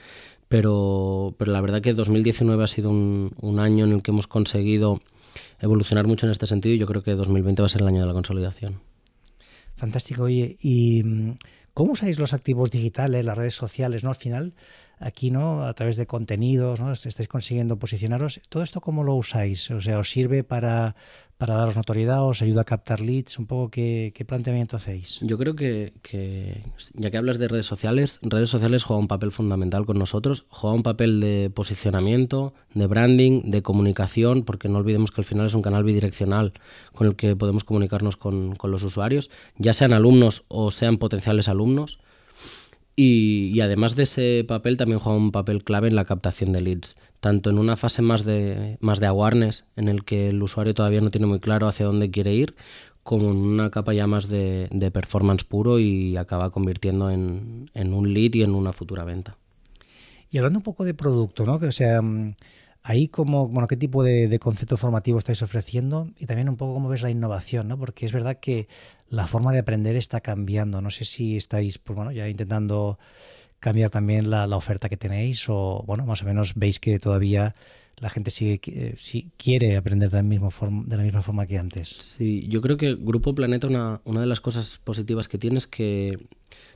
Pero, 0.48 1.34
pero 1.38 1.52
la 1.52 1.60
verdad 1.60 1.82
que 1.82 1.92
2019 1.92 2.62
ha 2.62 2.68
sido 2.68 2.90
un, 2.90 3.32
un 3.40 3.58
año 3.58 3.84
en 3.84 3.92
el 3.92 4.02
que 4.02 4.12
hemos 4.12 4.28
conseguido 4.28 5.00
evolucionar 5.60 6.06
mucho 6.06 6.26
en 6.26 6.32
este 6.32 6.46
sentido 6.46 6.74
y 6.74 6.78
yo 6.78 6.86
creo 6.86 7.02
que 7.02 7.12
2020 7.12 7.62
va 7.62 7.66
a 7.66 7.68
ser 7.68 7.82
el 7.82 7.88
año 7.88 8.00
de 8.00 8.06
la 8.06 8.12
consolidación. 8.12 8.80
Fantástico. 9.76 10.24
Oye, 10.24 10.56
¿y 10.60 11.02
mm, 11.02 11.38
cómo 11.74 11.92
usáis 11.92 12.18
los 12.18 12.32
activos 12.32 12.70
digitales, 12.70 13.24
las 13.24 13.36
redes 13.36 13.54
sociales, 13.54 14.04
no? 14.04 14.10
Al 14.10 14.16
final, 14.16 14.54
aquí, 14.98 15.30
¿no? 15.30 15.64
A 15.64 15.74
través 15.74 15.96
de 15.96 16.06
contenidos, 16.06 16.80
¿no? 16.80 16.92
Estáis 16.92 17.28
consiguiendo 17.28 17.78
posicionaros. 17.78 18.40
¿Todo 18.48 18.62
esto 18.62 18.80
cómo 18.80 19.04
lo 19.04 19.14
usáis? 19.14 19.70
O 19.70 19.80
sea, 19.80 19.98
¿os 19.98 20.10
sirve 20.10 20.42
para, 20.42 20.96
para 21.36 21.56
daros 21.56 21.76
notoriedad, 21.76 22.24
os 22.24 22.40
ayuda 22.42 22.62
a 22.62 22.64
captar 22.64 23.00
leads? 23.00 23.38
Un 23.38 23.46
poco 23.46 23.70
qué, 23.70 24.24
planteamiento 24.26 24.76
hacéis. 24.76 25.18
Yo 25.20 25.36
creo 25.36 25.54
que, 25.54 26.62
ya 26.94 27.10
que 27.10 27.16
hablas 27.16 27.38
de 27.38 27.48
redes 27.48 27.66
sociales, 27.66 28.18
redes 28.22 28.48
sociales 28.48 28.84
juega 28.84 29.00
un 29.00 29.08
papel 29.08 29.32
fundamental 29.32 29.84
con 29.84 29.98
nosotros, 29.98 30.46
juega 30.48 30.74
un 30.74 30.82
papel 30.82 31.20
de 31.20 31.50
posicionamiento, 31.50 32.54
de 32.74 32.86
branding, 32.86 33.50
de 33.50 33.62
comunicación, 33.62 34.44
porque 34.44 34.68
no 34.68 34.78
olvidemos 34.78 35.10
que 35.10 35.20
al 35.20 35.26
final 35.26 35.46
es 35.46 35.54
un 35.54 35.62
canal 35.62 35.84
bidireccional 35.84 36.54
con 36.94 37.06
el 37.06 37.16
que 37.16 37.36
podemos 37.36 37.64
comunicarnos 37.64 38.16
con, 38.16 38.56
con 38.56 38.70
los 38.70 38.82
usuarios, 38.82 39.30
ya 39.58 39.72
sean 39.72 39.92
alumnos 39.92 40.44
o 40.48 40.70
sean 40.70 40.96
potenciales 40.96 41.48
alumnos. 41.48 41.98
Y, 42.98 43.60
además 43.60 43.94
de 43.94 44.04
ese 44.04 44.42
papel 44.48 44.78
también 44.78 45.00
juega 45.00 45.18
un 45.18 45.30
papel 45.30 45.62
clave 45.62 45.88
en 45.88 45.96
la 45.96 46.06
captación 46.06 46.52
de 46.52 46.62
leads, 46.62 46.96
tanto 47.20 47.50
en 47.50 47.58
una 47.58 47.76
fase 47.76 48.00
más 48.00 48.24
de, 48.24 48.78
más 48.80 49.00
de 49.00 49.06
awareness, 49.06 49.66
en 49.76 49.88
el 49.88 50.02
que 50.04 50.30
el 50.30 50.42
usuario 50.42 50.72
todavía 50.72 51.02
no 51.02 51.10
tiene 51.10 51.26
muy 51.26 51.38
claro 51.38 51.68
hacia 51.68 51.84
dónde 51.84 52.10
quiere 52.10 52.32
ir, 52.32 52.56
como 53.02 53.30
en 53.30 53.36
una 53.36 53.70
capa 53.70 53.92
ya 53.92 54.06
más 54.06 54.28
de, 54.28 54.90
performance 54.94 55.44
puro 55.44 55.78
y 55.78 56.16
acaba 56.16 56.50
convirtiendo 56.50 57.10
en, 57.10 57.70
en, 57.74 57.92
un 57.92 58.14
lead 58.14 58.34
y 58.34 58.42
en 58.42 58.54
una 58.54 58.72
futura 58.72 59.04
venta. 59.04 59.36
Y 60.30 60.38
hablando 60.38 60.60
un 60.60 60.64
poco 60.64 60.84
de 60.84 60.94
producto, 60.94 61.44
¿no? 61.44 61.60
Que, 61.60 61.66
o 61.66 61.72
sea, 61.72 62.00
mm, 62.00 62.34
ahí 62.86 63.08
como, 63.08 63.48
bueno, 63.48 63.66
qué 63.66 63.76
tipo 63.76 64.04
de, 64.04 64.38
concepto 64.38 64.76
formativo 64.76 65.18
estáis 65.18 65.42
ofreciendo 65.42 66.08
y 66.18 66.26
también 66.26 66.48
un 66.48 66.56
poco 66.56 66.72
cómo 66.74 66.88
ves 66.88 67.02
la 67.02 67.10
innovación, 67.10 67.66
¿no? 67.66 67.76
Porque 67.76 68.06
es 68.06 68.12
verdad 68.12 68.38
que 68.38 68.68
la 69.08 69.26
forma 69.26 69.52
de 69.52 69.58
aprender 69.58 69.96
está 69.96 70.20
cambiando. 70.20 70.80
No 70.80 70.90
sé 70.90 71.04
si 71.04 71.36
estáis, 71.36 71.78
pues 71.78 71.96
bueno, 71.96 72.12
ya 72.12 72.28
intentando 72.28 73.00
cambiar 73.58 73.90
también 73.90 74.30
la, 74.30 74.46
oferta 74.56 74.88
que 74.88 74.96
tenéis 74.96 75.48
o, 75.48 75.82
bueno, 75.84 76.06
más 76.06 76.22
o 76.22 76.26
menos 76.26 76.54
veis 76.54 76.78
que 76.78 77.00
todavía 77.00 77.56
la 77.96 78.08
gente 78.08 78.30
sigue 78.30 78.60
eh, 78.66 78.96
quiere 79.36 79.76
aprender 79.76 80.08
de 80.08 80.18
la, 80.18 80.22
misma 80.22 80.50
forma, 80.50 80.84
de 80.86 80.96
la 80.96 81.02
misma 81.02 81.22
forma 81.22 81.44
que 81.48 81.58
antes. 81.58 81.88
Sí, 81.88 82.46
yo 82.46 82.60
creo 82.60 82.76
que 82.76 82.94
Grupo 82.94 83.34
Planeta, 83.34 83.66
una 83.66 84.20
de 84.20 84.26
las 84.26 84.40
cosas 84.40 84.78
positivas 84.84 85.26
que 85.26 85.38
tiene 85.38 85.58
es 85.58 85.66
que 85.66 86.20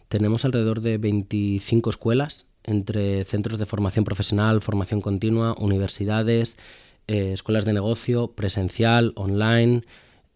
tenemos 0.08 0.44
alrededor 0.44 0.80
de 0.80 0.98
25 0.98 1.90
escuelas 1.90 2.49
entre 2.64 3.24
centros 3.24 3.58
de 3.58 3.66
formación 3.66 4.04
profesional, 4.04 4.60
formación 4.60 5.00
continua, 5.00 5.54
universidades, 5.58 6.58
eh, 7.06 7.32
escuelas 7.32 7.64
de 7.64 7.72
negocio, 7.72 8.32
presencial, 8.32 9.12
online. 9.16 9.82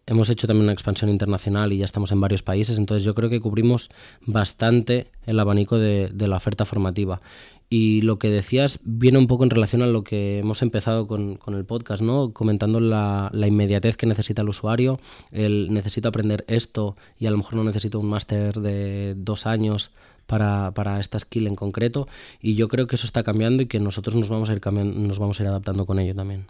Hemos 0.07 0.29
hecho 0.29 0.45
también 0.45 0.65
una 0.65 0.73
expansión 0.73 1.09
internacional 1.09 1.73
y 1.73 1.77
ya 1.77 1.85
estamos 1.85 2.11
en 2.11 2.19
varios 2.19 2.43
países, 2.43 2.77
entonces 2.77 3.03
yo 3.03 3.15
creo 3.15 3.29
que 3.29 3.39
cubrimos 3.39 3.89
bastante 4.21 5.07
el 5.25 5.39
abanico 5.39 5.77
de, 5.77 6.11
la 6.15 6.35
oferta 6.35 6.65
formativa. 6.65 7.21
Y 7.67 8.01
lo 8.01 8.19
que 8.19 8.29
decías 8.29 8.79
viene 8.83 9.17
un 9.17 9.25
poco 9.25 9.43
en 9.43 9.49
relación 9.49 9.81
a 9.81 9.87
lo 9.87 10.03
que 10.03 10.39
hemos 10.39 10.61
empezado 10.61 11.07
con, 11.07 11.39
el 11.47 11.65
podcast, 11.65 12.03
¿no? 12.03 12.33
Comentando 12.33 12.79
la, 12.79 13.31
la, 13.33 13.47
inmediatez 13.47 13.97
que 13.97 14.05
necesita 14.05 14.43
el 14.43 14.49
usuario, 14.49 14.99
el 15.31 15.73
necesito 15.73 16.09
aprender 16.09 16.45
esto 16.47 16.95
y 17.17 17.25
a 17.25 17.31
lo 17.31 17.37
mejor 17.37 17.55
no 17.55 17.63
necesito 17.63 17.99
un 17.99 18.07
máster 18.07 18.59
de 18.59 19.15
dos 19.17 19.47
años 19.47 19.91
para, 20.27 20.71
para, 20.71 20.99
esta 20.99 21.19
skill 21.19 21.47
en 21.47 21.55
concreto 21.55 22.07
y 22.41 22.55
yo 22.55 22.67
creo 22.67 22.87
que 22.87 22.95
eso 22.95 23.05
está 23.05 23.23
cambiando 23.23 23.63
y 23.63 23.67
que 23.67 23.79
nosotros 23.79 24.15
nos 24.15 24.29
vamos 24.29 24.49
a 24.49 24.53
ir 24.53 24.61
cambiando, 24.61 24.99
nos 24.99 25.19
vamos 25.19 25.39
a 25.39 25.43
ir 25.43 25.49
adaptando 25.49 25.85
con 25.85 25.99
ello 25.99 26.15
también. 26.15 26.47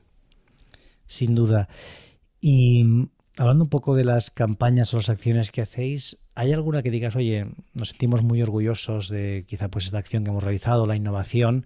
Sin 1.07 1.35
duda. 1.35 1.67
Y 2.41 3.07
hablando 3.37 3.63
un 3.63 3.69
poco 3.69 3.95
de 3.95 4.03
las 4.03 4.31
campañas 4.31 4.93
o 4.93 4.97
las 4.97 5.09
acciones 5.09 5.51
que 5.51 5.61
hacéis, 5.61 6.17
¿hay 6.35 6.53
alguna 6.53 6.83
que 6.83 6.91
digas, 6.91 7.15
oye, 7.15 7.47
nos 7.73 7.89
sentimos 7.89 8.23
muy 8.23 8.41
orgullosos 8.41 9.09
de 9.09 9.45
quizá 9.47 9.69
pues 9.69 9.85
esta 9.85 9.97
acción 9.97 10.23
que 10.23 10.29
hemos 10.29 10.43
realizado, 10.43 10.87
la 10.87 10.95
innovación? 10.95 11.65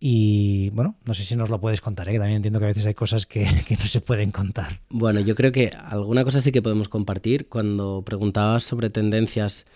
Y 0.00 0.70
bueno, 0.70 0.96
no 1.04 1.14
sé 1.14 1.24
si 1.24 1.34
nos 1.34 1.50
lo 1.50 1.60
puedes 1.60 1.80
contar, 1.80 2.08
¿eh? 2.08 2.12
que 2.12 2.18
también 2.18 2.36
entiendo 2.36 2.60
que 2.60 2.66
a 2.66 2.68
veces 2.68 2.86
hay 2.86 2.94
cosas 2.94 3.26
que, 3.26 3.46
que, 3.66 3.76
no 3.76 3.86
se 3.86 4.00
pueden 4.00 4.30
contar. 4.30 4.80
Bueno, 4.88 5.20
yo 5.20 5.34
creo 5.34 5.50
que 5.50 5.70
alguna 5.70 6.24
cosa 6.24 6.40
sí 6.40 6.52
que 6.52 6.62
podemos 6.62 6.88
compartir. 6.88 7.48
Cuando 7.48 8.02
preguntabas 8.02 8.62
sobre 8.62 8.90
tendencias 8.90 9.66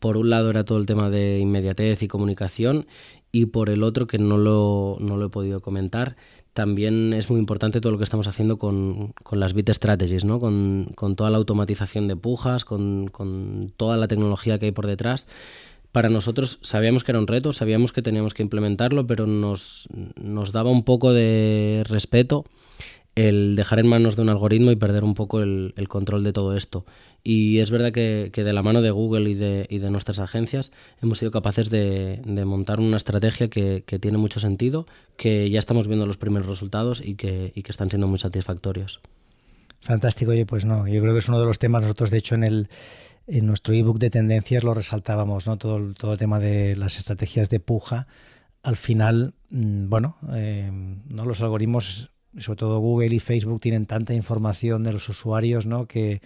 por 0.00 0.16
un 0.16 0.30
lado 0.30 0.50
era 0.50 0.64
todo 0.64 0.78
el 0.78 0.86
tema 0.86 1.10
de 1.10 1.38
inmediatez 1.38 2.02
y 2.02 2.08
comunicación 2.08 2.86
y 3.30 3.46
por 3.46 3.70
el 3.70 3.84
otro, 3.84 4.08
que 4.08 4.18
no 4.18 4.38
lo, 4.38 4.96
no 4.98 5.16
lo 5.16 5.26
he 5.26 5.28
podido 5.28 5.60
comentar, 5.60 6.16
también 6.52 7.12
es 7.12 7.30
muy 7.30 7.38
importante 7.38 7.80
todo 7.80 7.92
lo 7.92 7.98
que 7.98 8.04
estamos 8.04 8.26
haciendo 8.26 8.58
con, 8.58 9.12
con 9.22 9.38
las 9.38 9.54
bit 9.54 9.70
strategies, 9.70 10.24
¿no? 10.24 10.40
con, 10.40 10.90
con, 10.96 11.14
toda 11.14 11.30
la 11.30 11.36
automatización 11.36 12.08
de 12.08 12.16
pujas, 12.16 12.64
con, 12.64 13.06
con 13.08 13.72
toda 13.76 13.96
la 13.96 14.08
tecnología 14.08 14.58
que 14.58 14.66
hay 14.66 14.72
por 14.72 14.88
detrás. 14.88 15.28
Para 15.92 16.08
nosotros 16.08 16.58
sabíamos 16.62 17.04
que 17.04 17.12
era 17.12 17.20
un 17.20 17.26
reto, 17.26 17.52
sabíamos 17.52 17.92
que 17.92 18.02
teníamos 18.02 18.34
que 18.34 18.42
implementarlo, 18.42 19.06
pero 19.06 19.26
nos, 19.26 19.88
nos 20.16 20.50
daba 20.50 20.70
un 20.70 20.84
poco 20.84 21.12
de 21.12 21.84
respeto 21.86 22.44
el 23.14 23.56
dejar 23.56 23.80
en 23.80 23.88
manos 23.88 24.16
de 24.16 24.22
un 24.22 24.28
algoritmo 24.28 24.70
y 24.70 24.76
perder 24.76 25.04
un 25.04 25.14
poco 25.14 25.42
el, 25.42 25.74
control 25.88 26.24
de 26.24 26.32
todo 26.32 26.56
esto. 26.56 26.84
Y 27.22 27.58
es 27.58 27.70
verdad 27.70 27.92
que, 27.92 28.30
de 28.34 28.52
la 28.52 28.62
mano 28.62 28.82
de 28.82 28.90
Google 28.90 29.28
y 29.28 29.34
de, 29.34 29.66
y 29.68 29.78
de 29.78 29.90
nuestras 29.90 30.20
agencias 30.20 30.72
hemos 31.02 31.18
sido 31.18 31.30
capaces 31.30 31.68
de, 31.70 32.22
montar 32.46 32.80
una 32.80 32.96
estrategia 32.96 33.48
que, 33.48 33.82
tiene 34.00 34.18
mucho 34.18 34.40
sentido, 34.40 34.86
que 35.16 35.50
ya 35.50 35.58
estamos 35.58 35.86
viendo 35.86 36.06
los 36.06 36.16
primeros 36.16 36.48
resultados 36.48 37.02
y 37.04 37.16
que, 37.16 37.52
están 37.54 37.90
siendo 37.90 38.08
muy 38.08 38.18
satisfactorios. 38.18 39.00
Fantástico, 39.80 40.32
oye, 40.32 40.46
pues 40.46 40.64
no, 40.64 40.86
yo 40.86 41.00
creo 41.00 41.14
que 41.14 41.20
es 41.20 41.28
uno 41.28 41.40
de 41.40 41.46
los 41.46 41.58
temas, 41.58 41.82
nosotros 41.82 42.10
de 42.10 42.18
hecho 42.18 42.34
en 42.34 42.44
el 42.44 42.68
en 43.26 43.46
nuestro 43.46 43.74
ebook 43.74 43.98
de 43.98 44.10
tendencias 44.10 44.64
lo 44.64 44.74
resaltábamos, 44.74 45.46
¿no? 45.46 45.56
Todo, 45.56 45.94
todo 45.94 46.12
el 46.14 46.18
tema 46.18 46.40
de 46.40 46.74
las 46.76 46.98
estrategias 46.98 47.48
de 47.48 47.60
puja. 47.60 48.08
Al 48.62 48.76
final, 48.76 49.34
mm, 49.50 49.88
bueno, 49.88 50.16
eh, 50.32 50.70
¿no? 51.08 51.24
los 51.24 51.40
algoritmos, 51.40 52.10
sobre 52.38 52.58
todo 52.58 52.78
Google 52.78 53.14
y 53.14 53.20
Facebook, 53.20 53.60
tienen 53.60 53.86
tanta 53.86 54.14
información 54.14 54.84
de 54.84 54.92
los 54.92 55.08
usuarios, 55.08 55.66
¿no? 55.66 55.86
Que, 55.86 56.20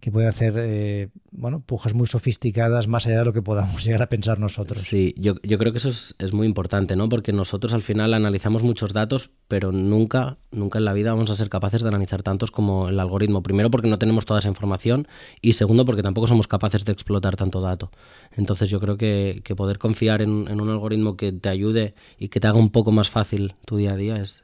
que 0.00 0.12
puede 0.12 0.28
hacer 0.28 0.54
eh, 0.58 1.08
bueno, 1.32 1.60
pujas 1.60 1.94
muy 1.94 2.06
sofisticadas 2.06 2.86
más 2.86 3.06
allá 3.06 3.20
de 3.20 3.24
lo 3.24 3.32
que 3.32 3.42
podamos 3.42 3.82
llegar 3.84 4.02
a 4.02 4.08
pensar 4.08 4.38
nosotros. 4.38 4.80
Sí, 4.80 5.14
yo, 5.16 5.34
yo 5.42 5.58
creo 5.58 5.72
que 5.72 5.78
eso 5.78 5.88
es, 5.88 6.14
es, 6.18 6.32
muy 6.32 6.46
importante, 6.46 6.96
¿no? 6.96 7.08
Porque 7.08 7.32
nosotros 7.32 7.72
al 7.72 7.82
final 7.82 8.12
analizamos 8.14 8.62
muchos 8.62 8.92
datos, 8.92 9.30
pero 9.48 9.72
nunca, 9.72 10.38
nunca 10.50 10.78
en 10.78 10.84
la 10.84 10.92
vida 10.92 11.12
vamos 11.12 11.30
a 11.30 11.34
ser 11.34 11.48
capaces 11.48 11.82
de 11.82 11.88
analizar 11.88 12.22
tantos 12.22 12.50
como 12.50 12.88
el 12.88 13.00
algoritmo. 13.00 13.42
Primero 13.42 13.70
porque 13.70 13.88
no 13.88 13.98
tenemos 13.98 14.26
toda 14.26 14.40
esa 14.40 14.48
información 14.48 15.08
y 15.40 15.54
segundo 15.54 15.84
porque 15.84 16.02
tampoco 16.02 16.26
somos 16.26 16.46
capaces 16.46 16.84
de 16.84 16.92
explotar 16.92 17.36
tanto 17.36 17.60
dato. 17.60 17.90
Entonces 18.32 18.68
yo 18.68 18.80
creo 18.80 18.96
que, 18.96 19.40
que 19.44 19.56
poder 19.56 19.78
confiar 19.78 20.20
en, 20.20 20.46
en, 20.48 20.60
un 20.60 20.68
algoritmo 20.68 21.16
que 21.16 21.32
te 21.32 21.48
ayude 21.48 21.94
y 22.18 22.28
que 22.28 22.40
te 22.40 22.48
haga 22.48 22.58
un 22.58 22.70
poco 22.70 22.92
más 22.92 23.08
fácil 23.08 23.54
tu 23.64 23.76
día 23.76 23.92
a 23.92 23.96
día 23.96 24.16
es 24.16 24.42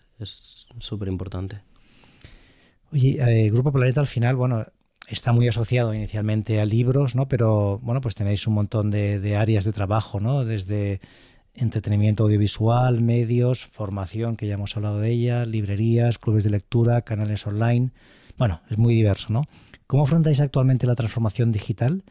súper 0.78 1.08
importante. 1.08 1.62
Oye, 2.92 3.16
eh, 3.20 3.50
Grupo 3.50 3.72
Planeta 3.72 4.00
al 4.00 4.06
final, 4.06 4.36
bueno, 4.36 4.66
está 5.08 5.32
muy 5.32 5.48
asociado 5.48 5.94
inicialmente 5.94 6.60
a 6.60 6.64
libros, 6.64 7.14
¿no? 7.14 7.28
Pero 7.28 7.78
bueno, 7.78 8.00
pues 8.00 8.14
tenéis 8.14 8.46
un 8.46 8.54
montón 8.54 8.90
de, 8.90 9.36
áreas 9.36 9.64
de 9.64 9.72
trabajo, 9.72 10.20
¿no? 10.20 10.44
Desde 10.44 11.00
entretenimiento 11.54 12.24
audiovisual, 12.24 13.00
medios, 13.00 13.64
formación, 13.66 14.36
que 14.36 14.46
ya 14.46 14.54
hemos 14.54 14.76
hablado 14.76 15.00
de 15.00 15.10
ella, 15.10 15.44
librerías, 15.44 16.18
clubes 16.18 16.44
de 16.44 16.50
lectura, 16.50 17.02
canales 17.02 17.46
online. 17.46 17.92
Bueno, 18.38 18.60
es 18.70 18.78
muy 18.78 18.94
diverso, 18.94 19.32
¿no? 19.32 19.44
¿Cómo 19.86 20.04
afrontáis 20.04 20.40
actualmente 20.40 20.86
la 20.86 20.94
transformación 20.94 21.52
digital 21.52 22.04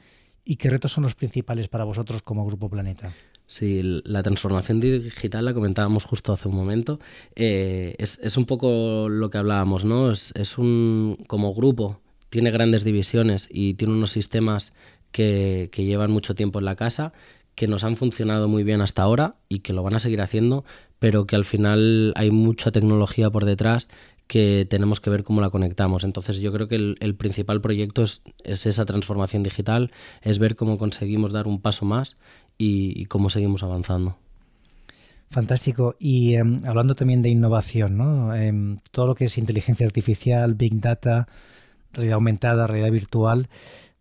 y 0.44 0.58
qué 0.58 0.70
retos 0.70 0.92
son 0.92 1.04
los 1.04 1.16
principales 1.16 1.68
para 1.68 1.84
vosotros 1.84 2.22
como 2.22 2.46
Grupo 2.46 2.70
Planeta? 2.70 3.12
Sí, 3.52 3.82
la 4.06 4.24
transformación 4.24 4.80
digital 4.80 5.44
la 5.44 5.54
comentábamos 5.54 6.06
justo 6.06 6.32
hace 6.32 6.48
un 6.48 6.56
momento. 6.56 7.02
Eh, 7.36 7.96
es, 7.98 8.38
un 8.38 8.46
poco 8.46 9.10
lo 9.10 9.30
que 9.30 9.38
hablábamos, 9.38 9.84
¿no? 9.84 10.10
Es, 10.10 10.32
es 10.36 10.58
un 10.58 11.18
como 11.28 11.54
grupo 11.54 12.00
tiene 12.32 12.50
grandes 12.50 12.86
divisiones 12.86 13.50
y 13.52 13.74
tiene 13.74 13.94
unos 13.94 14.12
sistemas 14.12 14.74
que, 15.12 15.70
llevan 15.76 16.12
mucho 16.12 16.34
tiempo 16.34 16.60
en 16.60 16.66
la 16.66 16.78
casa, 16.78 17.12
que 17.56 17.68
nos 17.68 17.84
han 17.84 17.98
funcionado 17.98 18.48
muy 18.48 18.64
bien 18.64 18.80
hasta 18.80 19.04
ahora 19.04 19.36
y 19.50 19.60
que 19.60 19.74
lo 19.74 19.84
van 19.84 19.96
a 19.96 20.00
seguir 20.00 20.22
haciendo, 20.22 20.64
pero 20.98 21.28
que 21.28 21.36
al 21.36 21.44
final 21.44 22.14
hay 22.16 22.32
mucha 22.32 22.72
tecnología 22.72 23.30
por 23.30 23.44
detrás 23.44 23.90
que 24.28 24.66
tenemos 24.70 25.02
que 25.02 25.10
ver 25.10 25.26
cómo 25.26 25.42
la 25.42 25.50
conectamos. 25.50 26.06
Entonces 26.06 26.40
yo 26.40 26.54
creo 26.54 26.70
que 26.70 26.96
el, 26.98 27.16
principal 27.16 27.60
proyecto 27.60 28.04
es, 28.04 28.22
esa 28.46 28.86
transformación 28.86 29.44
digital, 29.44 29.92
es 30.22 30.40
ver 30.40 30.56
cómo 30.56 30.78
conseguimos 30.78 31.34
dar 31.34 31.48
un 31.48 31.62
paso 31.62 31.84
más 31.84 32.16
y, 32.62 33.06
cómo 33.06 33.30
seguimos 33.30 33.64
avanzando. 33.64 34.18
Fantástico. 35.30 35.96
Y 36.00 36.36
em, 36.36 36.62
hablando 36.66 36.96
también 36.96 37.22
de 37.22 37.30
innovación, 37.30 37.98
¿no? 37.98 38.36
Em, 38.36 38.78
todo 38.92 39.08
lo 39.08 39.16
que 39.16 39.26
es 39.26 39.38
inteligencia 39.38 39.86
artificial, 39.86 40.56
big 40.56 40.80
data, 40.80 41.28
realidad 41.94 42.16
aumentada, 42.16 42.68
realidad 42.68 42.92
virtual. 42.92 43.50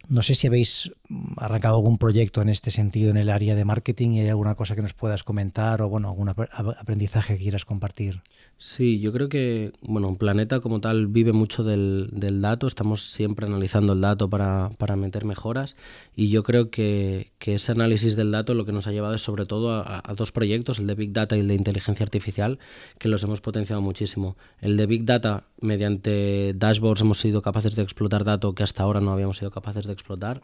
No 0.08 0.22
sé 0.22 0.34
si 0.34 0.48
habéis 0.48 0.92
arrancado 1.36 1.76
algún 1.76 1.96
proyecto 1.96 2.42
en 2.42 2.48
este 2.48 2.72
sentido 2.72 3.10
en 3.10 3.16
el 3.16 3.30
área 3.30 3.54
de 3.54 3.64
marketing 3.64 4.10
y 4.10 4.20
hay 4.20 4.28
alguna 4.28 4.56
cosa 4.56 4.74
que 4.74 4.82
nos 4.82 4.92
puedas 4.92 5.22
comentar 5.22 5.82
o 5.82 5.88
bueno, 5.88 6.08
algún 6.08 6.28
aprendizaje 6.28 7.36
que 7.36 7.42
quieras 7.42 7.64
compartir. 7.64 8.22
Sí, 8.62 9.00
yo 9.00 9.10
creo 9.14 9.30
que 9.30 9.72
bueno, 9.80 10.16
planeta 10.16 10.60
como 10.60 10.82
tal 10.82 11.06
vive 11.06 11.32
mucho 11.32 11.64
del, 11.64 12.10
dato, 12.42 12.66
estamos 12.66 13.00
siempre 13.10 13.46
analizando 13.46 13.94
el 13.94 14.02
dato 14.02 14.28
para, 14.28 14.68
meter 14.96 15.24
mejoras 15.24 15.76
y 16.14 16.28
yo 16.28 16.42
creo 16.42 16.70
que, 16.70 17.32
ese 17.40 17.72
análisis 17.72 18.16
del 18.16 18.30
dato 18.30 18.52
lo 18.52 18.66
que 18.66 18.72
nos 18.72 18.86
ha 18.86 18.92
llevado 18.92 19.14
es 19.14 19.22
sobre 19.22 19.46
todo 19.46 19.72
a, 19.72 20.02
dos 20.14 20.30
proyectos, 20.30 20.78
el 20.78 20.86
de 20.88 20.94
Big 20.94 21.14
Data 21.14 21.38
y 21.38 21.40
el 21.40 21.48
de 21.48 21.54
inteligencia 21.54 22.04
artificial, 22.04 22.58
que 22.98 23.08
los 23.08 23.22
hemos 23.22 23.40
potenciado 23.40 23.80
muchísimo. 23.80 24.36
El 24.60 24.76
de 24.76 24.84
Big 24.84 25.06
Data, 25.06 25.44
mediante 25.62 26.52
dashboards 26.54 27.00
hemos 27.00 27.18
sido 27.18 27.40
capaces 27.40 27.74
de 27.76 27.82
explotar 27.82 28.24
datos 28.24 28.54
que 28.54 28.62
hasta 28.62 28.82
ahora 28.82 29.00
no 29.00 29.12
habíamos 29.12 29.38
sido 29.38 29.50
capaces 29.50 29.86
de 29.86 29.94
explotar 29.94 30.42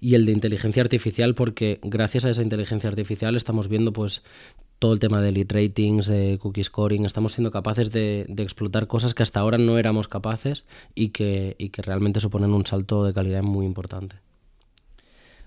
y 0.00 0.14
el 0.14 0.26
de 0.26 0.32
inteligencia 0.32 0.80
artificial 0.80 1.34
porque 1.34 1.80
gracias 1.82 2.24
a 2.24 2.30
esa 2.30 2.42
inteligencia 2.42 2.88
artificial 2.88 3.34
estamos 3.34 3.66
viendo 3.66 3.92
pues 3.92 4.22
todo 4.78 4.92
el 4.92 5.00
tema 5.00 5.20
de 5.20 5.32
lead 5.32 5.48
ratings, 5.50 6.06
de 6.06 6.38
cookie 6.40 6.64
scoring, 6.64 7.04
estamos 7.04 7.32
siendo 7.32 7.50
capaces 7.50 7.90
de, 7.90 8.26
explotar 8.38 8.86
cosas 8.86 9.14
que 9.14 9.22
hasta 9.22 9.40
ahora 9.40 9.58
no 9.58 9.78
éramos 9.78 10.08
capaces 10.08 10.64
y 10.94 11.10
que, 11.10 11.56
y 11.58 11.70
que 11.70 11.82
realmente 11.82 12.20
suponen 12.20 12.54
un 12.54 12.66
salto 12.66 13.04
de 13.04 13.12
calidad 13.12 13.42
muy 13.42 13.66
importante. 13.66 14.16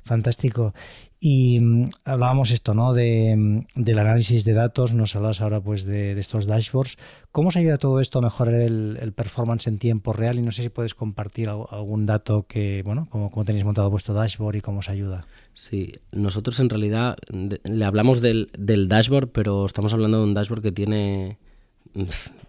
Fantástico. 0.03 0.74
Y 1.20 1.60
mm, 1.60 1.86
hablábamos 2.03 2.50
esto, 2.50 2.74
¿no? 2.74 2.93
De, 2.93 3.36
mm, 3.38 3.60
del 3.75 4.00
análisis 4.00 4.43
de 4.43 4.53
datos, 4.53 4.93
nos 4.96 5.15
hablas 5.15 5.39
ahora 5.39 5.62
pues 5.62 5.86
de, 5.86 6.20
estos 6.20 6.48
dashboards. 6.48 6.98
¿Cómo 7.31 7.50
os 7.50 7.55
ayuda 7.55 7.77
todo 7.77 8.00
esto 8.00 8.20
a 8.20 8.24
mejorar 8.24 8.55
el, 8.55 9.13
performance 9.15 9.67
en 9.67 9.77
tiempo 9.77 10.13
real? 10.13 10.39
Y 10.39 10.41
no 10.41 10.51
sé 10.51 10.63
si 10.63 10.70
puedes 10.70 10.96
compartir 10.96 11.50
algún 11.50 12.08
dato 12.08 12.48
que, 12.48 12.81
bueno, 12.84 13.08
cómo, 13.12 13.46
tenéis 13.46 13.63
montado 13.63 13.89
vuestro 13.91 14.15
dashboard 14.15 14.55
y 14.55 14.62
cómo 14.62 14.79
os 14.79 14.89
ayuda. 14.89 15.27
Sí, 15.53 15.93
nosotros 16.12 16.60
en 16.60 16.70
realidad 16.70 17.17
le 17.29 17.86
hablamos 17.86 18.22
del, 18.22 18.50
del, 18.58 18.88
dashboard, 18.88 19.29
pero 19.29 19.67
estamos 19.67 19.93
hablando 19.93 20.17
de 20.17 20.24
un 20.24 20.34
dashboard 20.34 20.63
que 20.63 20.72
tiene 20.72 21.38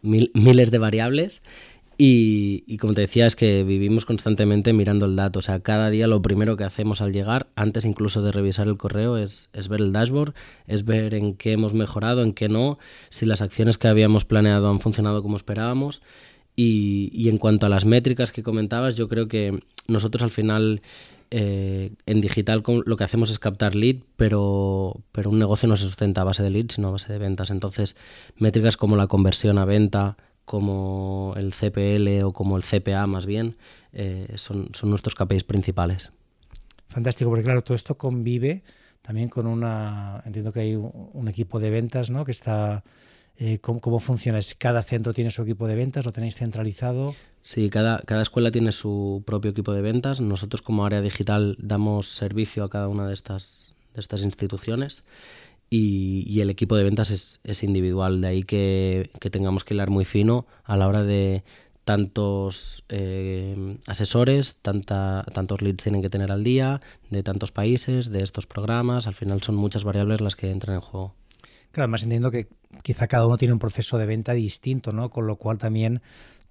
miles 0.03 0.71
de 0.71 0.79
variables 0.79 1.43
y, 2.05 2.79
como 2.79 2.95
te 2.95 3.03
decía, 3.03 3.29
es 3.29 3.37
que 3.37 3.63
vivimos 3.63 4.05
constantemente 4.05 4.73
mirando 4.73 5.07
el 5.07 5.15
dato. 5.15 5.39
O 5.39 5.43
sea, 5.43 5.61
cada 5.61 5.89
día 5.89 6.09
lo 6.09 6.21
primero 6.21 6.57
que 6.57 6.65
hacemos 6.65 7.01
al 7.01 7.13
llegar, 7.13 7.47
antes 7.55 7.85
incluso 7.85 8.23
de 8.23 8.33
revisar 8.33 8.67
el 8.67 8.77
correo, 8.77 9.17
es, 9.17 9.49
ver 9.69 9.81
el 9.81 9.93
dashboard, 9.93 10.35
es 10.67 10.85
ver 10.85 11.15
en 11.15 11.37
qué 11.37 11.53
hemos 11.53 11.75
mejorado, 11.75 12.25
en 12.25 12.33
qué 12.33 12.49
no, 12.49 12.81
si 13.09 13.25
las 13.25 13.41
acciones 13.41 13.79
que 13.79 13.87
habíamos 13.87 14.25
planeado 14.25 14.69
han 14.69 14.81
funcionado 14.81 15.23
como 15.23 15.37
esperábamos. 15.37 16.03
Y, 16.57 17.29
en 17.29 17.39
cuanto 17.39 17.67
a 17.67 17.69
las 17.69 17.85
métricas 17.85 18.33
que 18.33 18.43
comentabas, 18.43 18.97
yo 18.97 19.09
creo 19.09 19.29
que 19.29 19.61
nosotros 19.87 20.25
al 20.25 20.33
final 20.33 20.83
eh, 21.31 21.93
en 22.07 22.21
digital 22.21 22.65
lo 22.85 22.97
que 22.97 23.05
hacemos 23.05 23.31
es 23.31 23.39
captar 23.39 23.77
lead, 23.77 23.99
pero, 24.17 25.05
pero 25.13 25.31
un 25.31 25.39
negocio 25.39 25.69
no 25.69 25.77
se 25.77 25.85
sustenta 25.85 26.23
a 26.23 26.25
base 26.25 26.43
de 26.43 26.51
lead, 26.51 26.67
sino 26.71 26.89
a 26.89 26.91
base 26.91 27.13
de 27.13 27.21
ventas. 27.21 27.53
Entonces, 27.53 27.97
métricas 28.39 28.77
como 28.77 28.97
la 28.97 29.07
conversión 29.07 29.57
a 29.59 29.65
venta, 29.65 30.17
como 30.45 31.35
el 31.37 31.53
CPL 31.53 32.25
o 32.25 32.33
como 32.33 32.57
el 32.57 32.63
CPA 32.63 33.07
más 33.07 33.27
bien, 33.27 33.57
eh, 33.93 34.33
son, 34.37 34.71
nuestros 34.85 35.15
KPIs 35.15 35.45
principales. 35.45 36.13
Fantástico, 36.89 37.31
porque 37.31 37.45
claro, 37.45 37.63
todo 37.63 37.75
esto 37.75 37.97
convive 37.97 38.63
también 39.03 39.29
con 39.29 39.47
una, 39.47 40.23
entiendo 40.25 40.53
que 40.53 40.61
hay 40.61 40.77
un, 40.77 41.29
equipo 41.29 41.59
de 41.59 41.71
ventas, 41.71 42.11
¿no? 42.11 42.25
Que 42.25 42.31
está, 42.31 42.85
eh, 43.37 43.59
¿cómo, 43.59 43.99
funciona? 43.99 44.39
¿Cada 44.59 44.83
centro 44.83 45.13
tiene 45.13 45.31
su 45.31 45.43
equipo 45.43 45.67
de 45.67 45.75
ventas? 45.75 46.05
¿Lo 46.05 46.13
tenéis 46.13 46.37
centralizado? 46.37 47.15
Sí, 47.43 47.69
cada, 47.71 47.99
cada 48.01 48.23
escuela 48.23 48.53
tiene 48.53 48.71
su 48.71 49.25
propio 49.27 49.51
equipo 49.51 49.73
de 49.73 49.83
ventas. 49.83 50.21
Nosotros 50.21 50.63
como 50.63 50.87
área 50.87 51.01
digital 51.01 51.57
damos 51.59 52.07
servicio 52.09 52.63
a 52.63 52.69
cada 52.69 52.89
una 52.89 53.09
de 53.09 53.15
estas, 53.15 53.75
de 53.95 54.01
estas 54.01 54.23
instituciones 54.23 55.03
y, 55.75 56.41
el 56.41 56.51
equipo 56.51 56.77
de 56.77 56.85
ventas 56.85 57.11
es, 57.11 57.63
individual, 57.63 58.21
de 58.21 58.29
ahí 58.29 58.43
que, 58.43 59.11
tengamos 59.31 59.65
que 59.65 59.73
hilar 59.75 59.89
muy 59.89 60.05
fino 60.05 60.47
a 60.65 60.77
la 60.77 60.87
hora 60.87 61.03
de 61.03 61.45
tantos 61.85 62.85
eh, 62.91 63.79
asesores, 63.87 64.57
tanta, 64.61 65.25
tantos 65.33 65.63
leads 65.63 65.83
tienen 65.83 66.03
que 66.03 66.11
tener 66.11 66.31
al 66.31 66.45
día, 66.45 66.81
de 67.11 67.23
tantos 67.23 67.53
países, 67.53 68.11
de 68.11 68.23
estos 68.23 68.47
programas, 68.47 69.07
al 69.07 69.15
final 69.15 69.43
son 69.43 69.57
muchas 69.57 69.83
variables 69.83 70.21
las 70.21 70.37
que 70.37 70.51
entran 70.51 70.75
en 70.75 70.83
juego. 70.83 71.15
Claro, 71.73 71.85
además 71.85 72.03
entiendo 72.03 72.31
que 72.31 72.49
quizá 72.83 73.09
cada 73.09 73.27
uno 73.27 73.39
tiene 73.39 73.55
un 73.55 73.59
proceso 73.59 73.97
de 73.97 74.05
venta 74.05 74.35
distinto, 74.35 74.93
¿no? 74.93 75.09
Con 75.09 75.27
lo 75.27 75.37
cual 75.37 75.57
también 75.57 76.03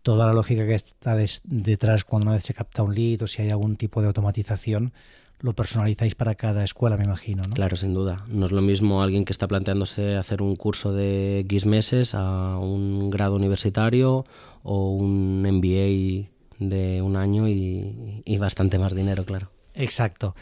toda 0.01 0.25
la 0.25 0.33
lógica 0.33 0.65
que 0.65 0.73
está 0.73 1.15
detrás 1.43 2.05
cuando 2.05 2.25
una 2.25 2.35
vez 2.37 2.43
se 2.43 2.55
capta 2.55 2.81
un 2.81 2.95
lead 2.95 3.21
o 3.21 3.27
si 3.27 3.43
hay 3.43 3.51
algún 3.51 3.75
tipo 3.75 4.01
de 4.01 4.07
automatización, 4.07 4.93
lo 5.41 5.53
personalizáis 5.53 6.15
para 6.15 6.35
cada 6.35 6.63
escuela, 6.63 6.97
me 6.97 7.05
imagino. 7.05 7.43
¿no? 7.43 7.53
Claro, 7.53 7.75
sin 7.75 7.93
duda. 7.93 8.25
No 8.27 8.45
es 8.45 8.51
lo 8.51 8.61
mismo 8.61 9.01
alguien 9.01 9.25
que 9.25 9.33
está 9.33 9.47
planteándose 9.47 10.15
hacer 10.15 10.41
un 10.41 10.55
curso 10.55 10.93
de 10.93 11.39
X 11.39 11.65
meses 11.65 12.13
a 12.13 12.57
un 12.57 13.09
grado 13.09 13.35
universitario 13.35 14.25
o 14.63 14.91
un 14.91 15.41
MBA 15.41 16.29
de 16.59 17.01
un 17.01 17.15
año 17.15 17.47
y, 17.47 18.23
bastante 18.39 18.77
más 18.79 18.93
dinero, 18.93 19.25
claro. 19.25 19.51
Exacto. 19.73 20.35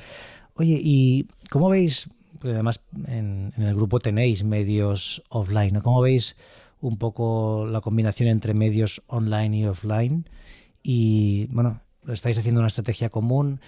Oye, 0.55 0.79
¿y 0.81 1.27
cómo 1.49 1.69
veis? 1.69 2.09
además 2.43 2.79
en, 3.07 3.53
el 3.57 3.75
grupo 3.75 3.99
tenéis 3.99 4.43
medios 4.43 5.21
offline, 5.29 5.73
¿no? 5.73 5.81
¿Cómo 5.81 6.01
veis 6.01 6.37
un 6.79 6.97
poco 6.97 7.67
la 7.69 7.81
combinación 7.81 8.29
entre 8.29 8.53
medios 8.53 9.01
online 9.07 9.57
y 9.57 9.65
offline? 9.65 10.25
Y 10.81 11.47
bueno, 11.47 11.81
¿estáis 12.07 12.37
haciendo 12.37 12.61
una 12.61 12.67
estrategia 12.67 13.09
común? 13.09 13.59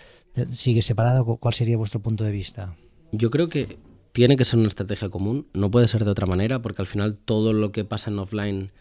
Sigue 0.52 0.82
separado? 0.82 1.26
¿Cuál 1.38 1.54
sería 1.54 1.78
vuestro 1.78 2.00
punto 2.00 2.24
de 2.24 2.32
vista? 2.32 2.76
Yo 3.12 3.30
creo 3.30 3.50
que 3.50 3.78
tiene 4.12 4.38
que 4.38 4.46
ser 4.46 4.60
una 4.60 4.68
estrategia 4.68 5.10
común, 5.10 5.48
no 5.54 5.72
puede 5.72 5.88
ser 5.88 6.06
de 6.06 6.12
otra 6.12 6.26
manera, 6.26 6.62
porque 6.62 6.82
al 6.82 6.88
final 6.88 7.18
todo 7.18 7.54
lo 7.54 7.72
que 7.72 7.86
pasa 7.86 8.10
en 8.10 8.20
offline 8.20 8.72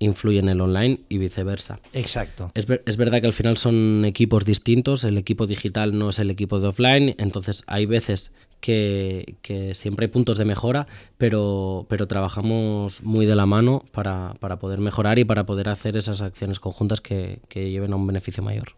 influye 0.00 0.40
en 0.40 0.48
el 0.48 0.60
online 0.60 1.00
y 1.08 1.18
viceversa. 1.18 1.80
Exacto. 1.92 2.50
Es, 2.54 2.66
es, 2.84 2.96
verdad 2.96 3.20
que 3.20 3.28
al 3.28 3.32
final 3.32 3.56
son 3.56 4.04
equipos 4.04 4.44
distintos, 4.44 5.04
el 5.04 5.16
equipo 5.16 5.46
digital 5.46 5.96
no 5.96 6.10
es 6.10 6.18
el 6.18 6.30
equipo 6.30 6.58
de 6.60 6.68
offline, 6.68 7.14
entonces 7.18 7.62
hay 7.66 7.86
veces 7.86 8.32
que, 8.60 9.70
siempre 9.74 10.06
hay 10.06 10.10
puntos 10.10 10.38
de 10.38 10.44
mejora, 10.44 10.86
pero, 11.18 11.86
pero 11.88 12.08
trabajamos 12.08 13.02
muy 13.02 13.26
de 13.26 13.36
la 13.36 13.46
mano 13.46 13.84
para, 13.92 14.34
poder 14.58 14.80
mejorar 14.80 15.18
y 15.18 15.24
para 15.24 15.44
poder 15.44 15.68
hacer 15.68 15.96
esas 15.96 16.22
acciones 16.22 16.60
conjuntas 16.60 17.00
que 17.00 17.40
lleven 17.54 17.92
a 17.92 17.96
un 17.96 18.06
beneficio 18.06 18.42
mayor. 18.42 18.74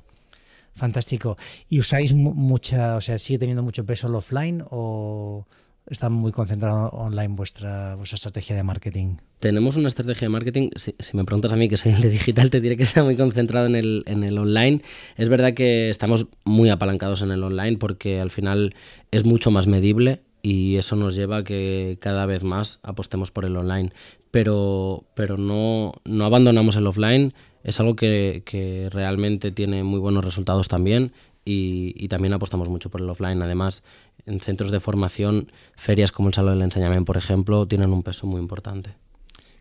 Fantástico. 0.77 1.37
¿Y 1.69 1.81
usáis 1.81 2.15
mucha, 2.15 2.97
o 2.97 3.01
sea, 3.01 3.19
sigue 3.19 3.39
teniendo 3.39 3.63
mucho 3.63 3.85
peso 3.85 4.09
el 4.09 4.15
offline 4.15 4.63
o 4.71 5.47
está 5.89 6.11
muy 6.11 6.33
concentrado 6.33 6.91
online 6.91 7.35
vuestra, 7.35 7.95
vuestra 7.95 8.17
estrategia 8.17 8.55
de 8.55 8.63
marketing? 8.63 9.17
Tenemos 9.41 9.77
una 9.77 9.89
estrategia 9.89 10.27
de 10.27 10.29
marketing, 10.29 10.71
si, 10.77 10.95
me 11.15 11.25
preguntas 11.25 11.53
a 11.53 11.57
mí 11.57 11.69
que 11.69 11.79
soy 11.79 11.93
el 11.93 12.03
de 12.03 12.11
digital, 12.11 12.51
te 12.51 12.61
diré 12.61 12.77
que 12.77 12.83
está 12.83 13.03
muy 13.03 13.17
concentrado 13.17 13.67
en 13.67 13.75
el, 13.75 14.03
en 14.07 14.23
el 14.23 14.37
online. 14.37 14.83
Es 15.17 15.31
verdad 15.31 15.55
que 15.55 15.89
estamos 15.89 16.27
muy 16.45 16.69
apalancados 16.69 17.23
en 17.23 17.31
el 17.31 17.43
online 17.43 17.79
porque 17.79 18.21
al 18.21 18.31
final 18.31 18.75
es 19.11 19.25
mucho 19.25 19.51
más 19.51 19.67
medible 19.67 20.21
y 20.49 20.77
eso 20.77 20.95
nos 20.95 21.17
lleva 21.17 21.39
a 21.39 21.43
que 21.43 21.99
cada 22.01 22.25
vez 22.25 22.45
más 22.45 22.79
apostemos 22.85 23.33
por 23.33 23.45
el 23.45 23.57
online. 23.57 23.91
Pero, 24.31 25.05
pero 25.15 25.37
no, 25.39 25.95
no 26.05 26.25
abandonamos 26.25 26.77
el 26.77 26.87
offline 26.87 27.35
es 27.67 27.81
algo 27.81 27.97
que, 27.97 28.89
realmente 28.93 29.51
tiene 29.51 29.83
muy 29.83 29.99
buenos 29.99 30.25
resultados 30.25 30.69
también 30.69 31.13
y, 31.45 32.07
también 32.07 32.33
apostamos 32.33 32.69
mucho 32.69 32.91
por 32.91 33.01
el 33.01 33.11
offline. 33.11 33.43
Además, 33.43 33.83
en 34.25 34.39
centros 34.39 34.71
de 34.71 34.79
formación, 34.79 35.51
ferias 35.75 36.13
como 36.13 36.29
el 36.29 36.35
Salón 36.35 36.55
del 36.55 36.63
Enseñamiento, 36.63 37.07
por 37.07 37.17
ejemplo, 37.17 37.67
tienen 37.67 37.93
un 37.93 38.05
peso 38.05 38.29
muy 38.29 38.41
importante. 38.41 38.91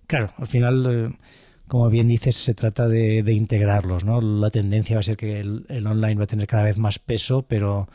Claro, 0.05 0.29
al 0.37 0.45
final, 0.45 0.85
eh, 0.87 1.17
como 1.67 1.89
bien 1.89 2.07
dices, 2.07 2.35
se 2.35 2.53
trata 2.53 2.87
de, 2.87 3.23
integrarlos. 3.33 4.05
¿no? 4.05 4.21
La 4.21 4.51
tendencia 4.51 4.97
va 4.97 4.99
a 4.99 5.03
ser 5.03 5.17
que 5.17 5.39
el, 5.39 5.87
online 5.87 6.13
va 6.13 6.25
a 6.25 6.27
tener 6.27 6.45
cada 6.45 6.61
vez 6.61 6.77
más 6.77 6.99
peso, 6.99 7.41
pero 7.47 7.89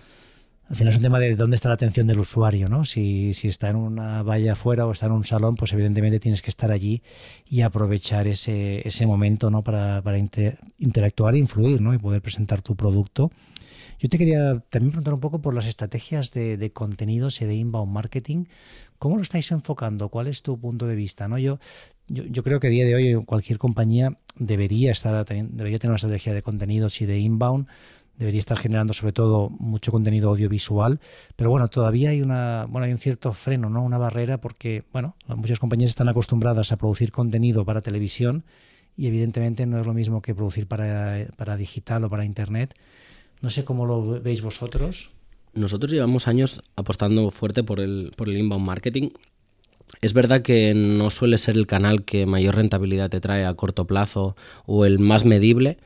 al 0.71 0.77
final 0.77 0.93
es 0.93 0.97
un 0.99 1.03
tema 1.03 1.19
de 1.19 1.35
dónde 1.35 1.57
está 1.57 1.69
la 1.69 1.75
atención 1.75 2.07
del 2.07 2.21
usuario, 2.21 2.69
¿no? 2.69 2.85
Si, 2.85 3.35
si 3.35 3.49
está 3.49 3.71
en 3.71 3.77
una 3.77 4.23
valla 4.23 4.53
afuera 4.53 4.87
o 4.87 4.93
está 4.93 5.07
en 5.07 5.13
un 5.13 5.25
salón, 5.25 5.57
pues 5.57 5.73
evidentemente 5.73 6.21
tienes 6.21 6.43
que 6.43 6.51
estar 6.51 6.71
allí 6.71 7.03
y 7.45 7.63
aprovechar 7.63 8.29
ese, 8.29 8.87
ese 8.87 9.05
momento, 9.05 9.51
¿no? 9.51 9.63
Para, 9.63 10.01
para 10.01 10.17
interactuar 10.79 11.35
e 11.35 11.39
influir, 11.39 11.81
¿no? 11.81 11.93
Y 11.93 11.99
poder 11.99 12.23
presentar 12.23 12.63
tu 12.63 12.77
producto. 12.77 13.33
Yo 13.99 14.09
te 14.09 14.17
quería 14.17 14.63
también 14.71 14.93
preguntar 14.93 15.13
un 15.13 15.21
poco 15.21 15.43
por 15.43 15.55
las 15.55 15.67
estrategias 15.67 16.31
de, 16.31 16.57
de, 16.57 16.73
contenidos 16.73 17.43
y 17.43 17.47
de 17.47 17.55
inbound 17.57 17.93
marketing. 17.93 18.45
¿Cómo 18.97 19.17
lo 19.17 19.23
estáis 19.23 19.51
enfocando? 19.51 20.09
¿Cuál 20.09 20.29
es 20.29 20.43
tu 20.43 20.57
punto 20.57 20.87
de 20.87 20.95
vista? 20.95 21.27
¿no? 21.27 21.37
Yo, 21.37 21.59
yo, 22.07 22.25
yo 22.27 22.45
creo 22.45 22.61
que 22.61 22.69
a 22.69 22.71
día 22.71 22.87
de 22.87 22.95
hoy 22.95 23.25
cualquier 23.25 23.59
compañía 23.59 24.17
debería, 24.37 24.93
estar, 24.93 25.27
debería 25.27 25.81
tener 25.81 25.91
una 25.91 25.97
estrategia 25.97 26.33
de 26.33 26.43
contenidos 26.43 27.01
y 27.01 27.07
de 27.07 27.19
inbound 27.19 27.67
debería 28.17 28.39
estar 28.39 28.59
generando 28.59 28.93
sobre 28.93 29.13
todo 29.13 29.51
mucho 29.51 29.93
contenido 29.93 30.29
audiovisual, 30.31 31.01
pero 31.37 31.51
bueno, 31.51 31.69
todavía 31.69 32.11
hay 32.11 32.21
una 32.21 32.67
bueno, 32.69 32.87
hay 32.87 32.93
un 32.93 32.99
cierto 32.99 33.33
freno, 33.33 33.71
¿no? 33.71 33.83
Una 33.83 33.99
barrera 33.99 34.39
porque, 34.39 34.85
bueno, 34.93 35.17
muchas 35.29 35.59
compañías 35.59 35.91
están 35.91 36.09
acostumbradas 36.09 36.73
a 36.73 36.77
producir 36.77 37.13
contenido 37.13 37.65
para 37.65 37.81
televisión 37.81 38.45
y 38.97 39.07
evidentemente 39.07 39.67
no 39.67 39.81
es 39.81 39.87
lo 39.87 39.95
mismo 39.95 40.21
que 40.21 40.35
producir 40.35 40.67
para, 40.67 41.27
para 41.37 41.57
digital 41.57 42.05
o 42.05 42.11
para 42.11 42.25
internet. 42.25 42.75
No 43.41 43.49
sé 43.49 43.65
cómo 43.65 43.87
lo 43.87 44.21
veis 44.21 44.43
vosotros. 44.43 45.11
Nosotros 45.55 45.91
llevamos 45.91 46.29
años 46.29 46.63
apostando 46.77 47.31
fuerte 47.31 47.65
por 47.65 47.81
el, 47.81 48.13
por 48.17 48.29
el 48.29 48.37
inbound 48.37 48.65
marketing. 48.65 49.11
Es 50.01 50.13
verdad 50.13 50.43
que 50.43 50.73
no 50.75 51.11
suele 51.11 51.39
ser 51.39 51.57
el 51.57 51.67
canal 51.67 52.05
que 52.05 52.27
mayor 52.27 52.57
rentabilidad 52.57 53.11
te 53.11 53.21
trae 53.21 53.45
a 53.45 53.55
corto 53.55 53.87
plazo 53.87 54.37
o 54.67 54.85
el 54.85 54.99
más 54.99 55.25
medible, 55.25 55.79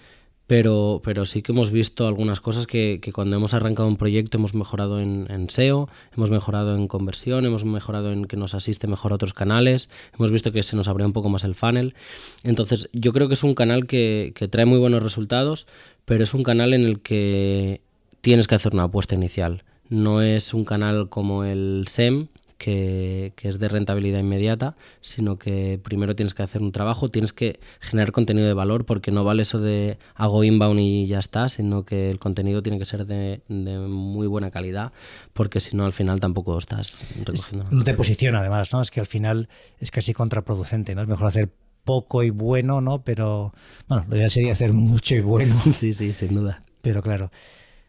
pero, 0.47 1.01
pero 1.03 1.25
sí 1.25 1.43
que 1.43 1.53
hemos 1.53 1.71
visto 1.71 2.07
algunas 2.07 2.41
cosas 2.41 2.67
que, 2.67 3.01
cuando 3.15 3.37
hemos 3.37 3.55
arrancado 3.55 3.89
un 3.89 3.97
proyecto 3.97 4.37
hemos 4.37 4.55
mejorado 4.55 5.01
en, 5.01 5.49
SEO, 5.49 5.89
hemos 6.15 6.31
mejorado 6.31 6.77
en 6.77 6.87
conversión, 6.87 7.47
hemos 7.47 7.65
mejorado 7.65 8.13
en 8.13 8.27
que 8.27 8.37
nos 8.37 8.55
asiste 8.55 8.87
mejor 8.87 9.13
a 9.13 9.15
otros 9.15 9.33
canales, 9.33 9.89
hemos 10.15 10.31
visto 10.31 10.53
que 10.53 10.63
se 10.63 10.77
nos 10.77 10.89
abre 10.89 11.07
un 11.07 11.13
poco 11.13 11.31
más 11.31 11.45
el 11.45 11.55
funnel. 11.55 11.95
Entonces 12.43 12.91
yo 12.93 13.13
creo 13.13 13.29
que 13.29 13.35
es 13.35 13.43
un 13.43 13.55
canal 13.55 13.87
que, 13.87 14.33
que 14.35 14.49
trae 14.49 14.67
muy 14.67 14.79
buenos 14.79 15.03
resultados, 15.03 15.67
pero 16.05 16.25
es 16.25 16.35
un 16.35 16.43
canal 16.43 16.75
en 16.75 16.85
el 16.85 17.01
que 17.01 17.81
tienes 18.21 18.47
que 18.47 18.55
hacer 18.55 18.75
una 18.75 18.85
apuesta 18.85 19.15
inicial. 19.15 19.65
No 19.89 20.21
es 20.21 20.53
un 20.53 20.65
canal 20.65 21.09
como 21.09 21.45
el 21.45 21.87
SEM, 21.89 22.29
que, 22.65 23.35
es 23.43 23.59
de 23.59 23.69
rentabilidad 23.69 24.21
inmediata, 24.21 24.75
sino 25.03 25.37
que 25.37 25.79
primero 25.83 26.15
tienes 26.15 26.33
que 26.33 26.43
hacer 26.43 26.63
un 26.63 26.73
trabajo, 26.73 27.11
tienes 27.11 27.35
que 27.35 27.61
generar 27.81 28.13
contenido 28.13 28.47
de 28.47 28.55
valor, 28.55 28.87
porque 28.87 29.11
no 29.11 29.23
vale 29.23 29.43
eso 29.43 29.59
de 29.59 29.99
hago 30.15 30.45
inbound 30.45 30.81
y 30.81 31.07
ya 31.07 31.19
está, 31.19 31.51
sino 31.51 31.85
que 31.85 32.11
el 32.11 32.19
contenido 32.19 32.63
tiene 32.63 32.79
que 32.79 32.87
ser 32.87 33.05
de, 33.05 33.43
muy 33.49 34.27
buena 34.27 34.51
calidad, 34.51 34.93
porque 35.35 35.61
si 35.61 35.77
no 35.77 35.85
al 35.85 35.93
final 35.93 36.21
tampoco 36.21 36.57
estás 36.57 37.05
recogiendo 37.23 37.67
No 37.71 37.85
te 37.85 37.93
posiciona 37.93 38.41
además, 38.41 38.73
¿no? 38.73 38.81
Es 38.81 38.91
que 38.91 39.01
al 39.01 39.07
final 39.07 39.49
es 39.79 39.91
casi 39.91 40.15
contraproducente, 40.15 40.95
¿no? 40.95 41.03
Es 41.03 41.09
mejor 41.09 41.27
hacer 41.27 41.53
poco 41.85 42.23
y 42.23 42.31
bueno, 42.31 42.81
¿no? 42.81 43.03
Pero 43.03 43.53
bueno, 43.89 44.07
lo 44.09 44.17
ideal 44.17 44.31
sería 44.31 44.53
hacer 44.53 44.73
mucho 44.73 45.15
y 45.17 45.21
bueno. 45.21 45.61
Sí, 45.73 45.93
sí, 45.93 46.15
sin 46.15 46.35
duda. 46.35 46.61
Pero 46.81 47.03
claro. 47.03 47.31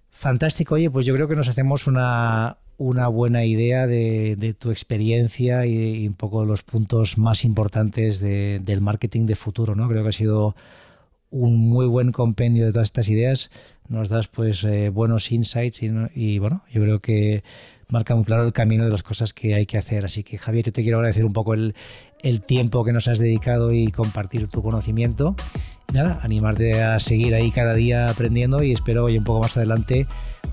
Fantástico, 0.10 0.76
oye, 0.76 0.90
pues 0.90 1.06
yo 1.06 1.14
creo 1.14 1.28
que 1.28 1.36
nos 1.36 1.48
hacemos 1.50 1.88
una, 1.88 2.58
una 2.78 3.08
buena 3.08 3.46
idea 3.46 3.88
de, 3.88 4.56
tu 4.58 4.72
experiencia 4.72 5.66
y, 5.66 6.08
un 6.08 6.14
poco 6.14 6.46
los 6.46 6.64
puntos 6.64 7.18
más 7.18 7.46
importantes 7.46 8.20
del 8.20 8.82
marketing 8.82 9.26
de 9.26 9.36
futuro, 9.36 9.76
¿no? 9.76 9.88
Creo 9.88 10.04
que 10.04 10.10
ha 10.10 10.14
sido 10.14 10.56
un 11.32 11.58
muy 11.58 11.86
buen 11.86 12.12
compendio 12.12 12.66
de 12.66 12.72
todas 12.72 12.88
estas 12.88 13.10
ideas. 13.10 13.50
Nos 13.88 14.10
das 14.10 14.28
pues 14.28 14.64
eh, 14.64 14.90
buenos 14.90 15.32
insights 15.32 15.82
y, 15.84 16.40
bueno, 16.40 16.64
yo 16.72 16.82
creo 16.82 17.00
que 17.00 17.44
marca 17.88 18.16
muy 18.16 18.24
claro 18.24 18.46
el 18.46 18.54
camino 18.54 18.84
de 18.86 18.92
las 18.92 19.04
cosas 19.04 19.34
que 19.34 19.54
hay 19.54 19.66
que 19.66 19.78
hacer. 19.78 20.06
Así 20.06 20.24
que 20.24 20.38
Javier, 20.38 20.66
yo 20.66 20.74
te 20.74 20.82
quiero 20.82 20.98
agradecer 20.98 21.26
un 21.26 21.34
poco 21.34 21.54
el, 21.54 21.76
el 22.24 22.42
tiempo 22.42 22.84
que 22.84 22.92
nos 22.92 23.08
has 23.08 23.20
dedicado 23.20 23.72
y 23.72 23.92
compartir 23.92 24.48
tu 24.48 24.62
conocimiento. 24.64 25.36
nada, 25.94 26.20
animarte 26.24 26.82
a 26.82 27.00
seguir 27.00 27.36
ahí 27.36 27.52
cada 27.52 27.74
día 27.74 28.10
aprendiendo 28.10 28.64
y 28.64 28.72
espero 28.72 29.06
hoy 29.06 29.18
un 29.18 29.24
poco 29.24 29.42
más 29.42 29.56
adelante 29.56 30.08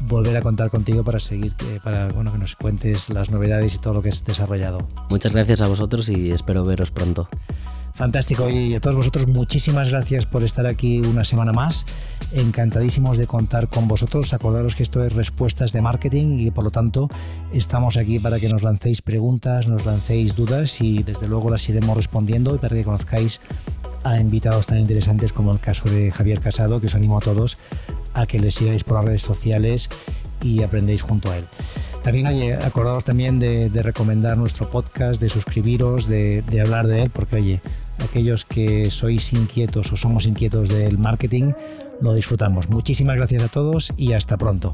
volver 0.07 0.37
a 0.37 0.43
contar 0.43 0.71
contigo 0.71 1.05
para 1.05 1.21
seguir, 1.21 1.53
eh, 1.67 1.81
para 1.83 2.09
bueno, 2.09 2.33
que 2.33 2.39
nos 2.39 2.57
cuentes 2.57 3.09
las 3.11 3.31
novedades 3.31 3.75
y 3.75 3.79
todo 3.79 3.95
lo 3.95 4.03
que 4.03 4.09
has 4.09 4.25
desarrollado. 4.25 4.87
Muchas 5.11 5.33
gracias 5.33 5.61
a 5.63 5.69
vosotros 5.69 6.09
y 6.09 6.31
espero 6.31 6.65
veros 6.65 6.91
pronto. 6.91 7.29
Fantástico. 7.95 8.49
Y 8.49 8.75
a 8.75 8.81
todos 8.81 8.97
vosotros, 8.97 9.27
muchísimas 9.27 9.91
gracias 9.91 10.25
por 10.27 10.43
estar 10.43 10.67
aquí 10.67 11.01
una 11.01 11.25
semana 11.25 11.53
más. 11.53 11.85
Encantadísimos 12.33 13.19
de 13.19 13.27
contar 13.27 13.69
con 13.69 13.87
vosotros. 13.87 14.33
Acordaros 14.33 14.75
que 14.75 14.83
esto 14.83 15.05
es 15.05 15.13
respuestas 15.13 15.73
de 15.73 15.83
marketing 15.83 16.39
y 16.39 16.51
por 16.51 16.65
lo 16.65 16.71
tanto 16.71 17.09
estamos 17.53 17.97
aquí 17.97 18.19
para 18.19 18.41
que 18.41 18.49
nos 18.49 18.63
lancéis 18.63 19.03
preguntas, 19.03 19.69
nos 19.69 19.85
lancéis 19.85 20.35
dudas 20.35 20.81
y 20.81 21.03
desde 21.03 21.29
luego 21.29 21.51
las 21.51 21.69
iremos 21.69 21.97
respondiendo 21.97 22.55
y 22.55 22.59
para 22.59 22.75
que 22.75 22.83
conozcáis 22.83 23.41
a 24.05 24.19
invitados 24.19 24.67
tan 24.67 24.79
interesantes 24.79 25.33
como 25.33 25.53
el 25.53 25.61
caso 25.61 25.85
de 25.89 26.11
Javier 26.11 26.41
Casado, 26.41 26.81
que 26.81 26.87
os 26.87 26.95
animo 26.95 27.19
a 27.19 27.21
todos 27.21 27.59
a 28.15 28.27
que 28.27 28.39
le 28.39 28.51
sigáis 28.51 28.85
por 28.85 28.97
las 28.97 29.05
redes 29.05 29.23
sociales 29.23 29.89
y 30.43 30.63
aprendéis 30.63 31.03
junto 31.03 31.31
a 31.31 31.39
él. 31.39 31.45
También 32.03 32.27
oye, 32.27 32.55
acordaos 32.55 33.05
también 33.05 33.39
de, 33.39 33.71
recomendar 33.83 34.37
nuestro 34.37 34.69
podcast, 34.69 35.21
de 35.21 35.29
suscribiros, 35.29 36.09
de, 36.09 36.43
de 36.43 36.61
hablar 36.61 36.89
de 36.89 37.03
él, 37.03 37.11
porque 37.11 37.37
oye, 37.37 37.61
aquellos 38.03 38.45
que 38.45 38.91
sois 38.91 39.33
inquietos 39.33 39.93
o 39.93 39.97
somos 39.97 40.27
inquietos 40.27 40.69
del 40.69 40.99
marketing, 40.99 41.53
lo 42.01 42.15
disfrutamos. 42.15 42.69
Muchísimas 42.69 43.17
gracias 43.17 43.45
a 43.45 43.49
todos 43.49 43.93
y 43.97 44.15
hasta 44.15 44.37
pronto. 44.37 44.73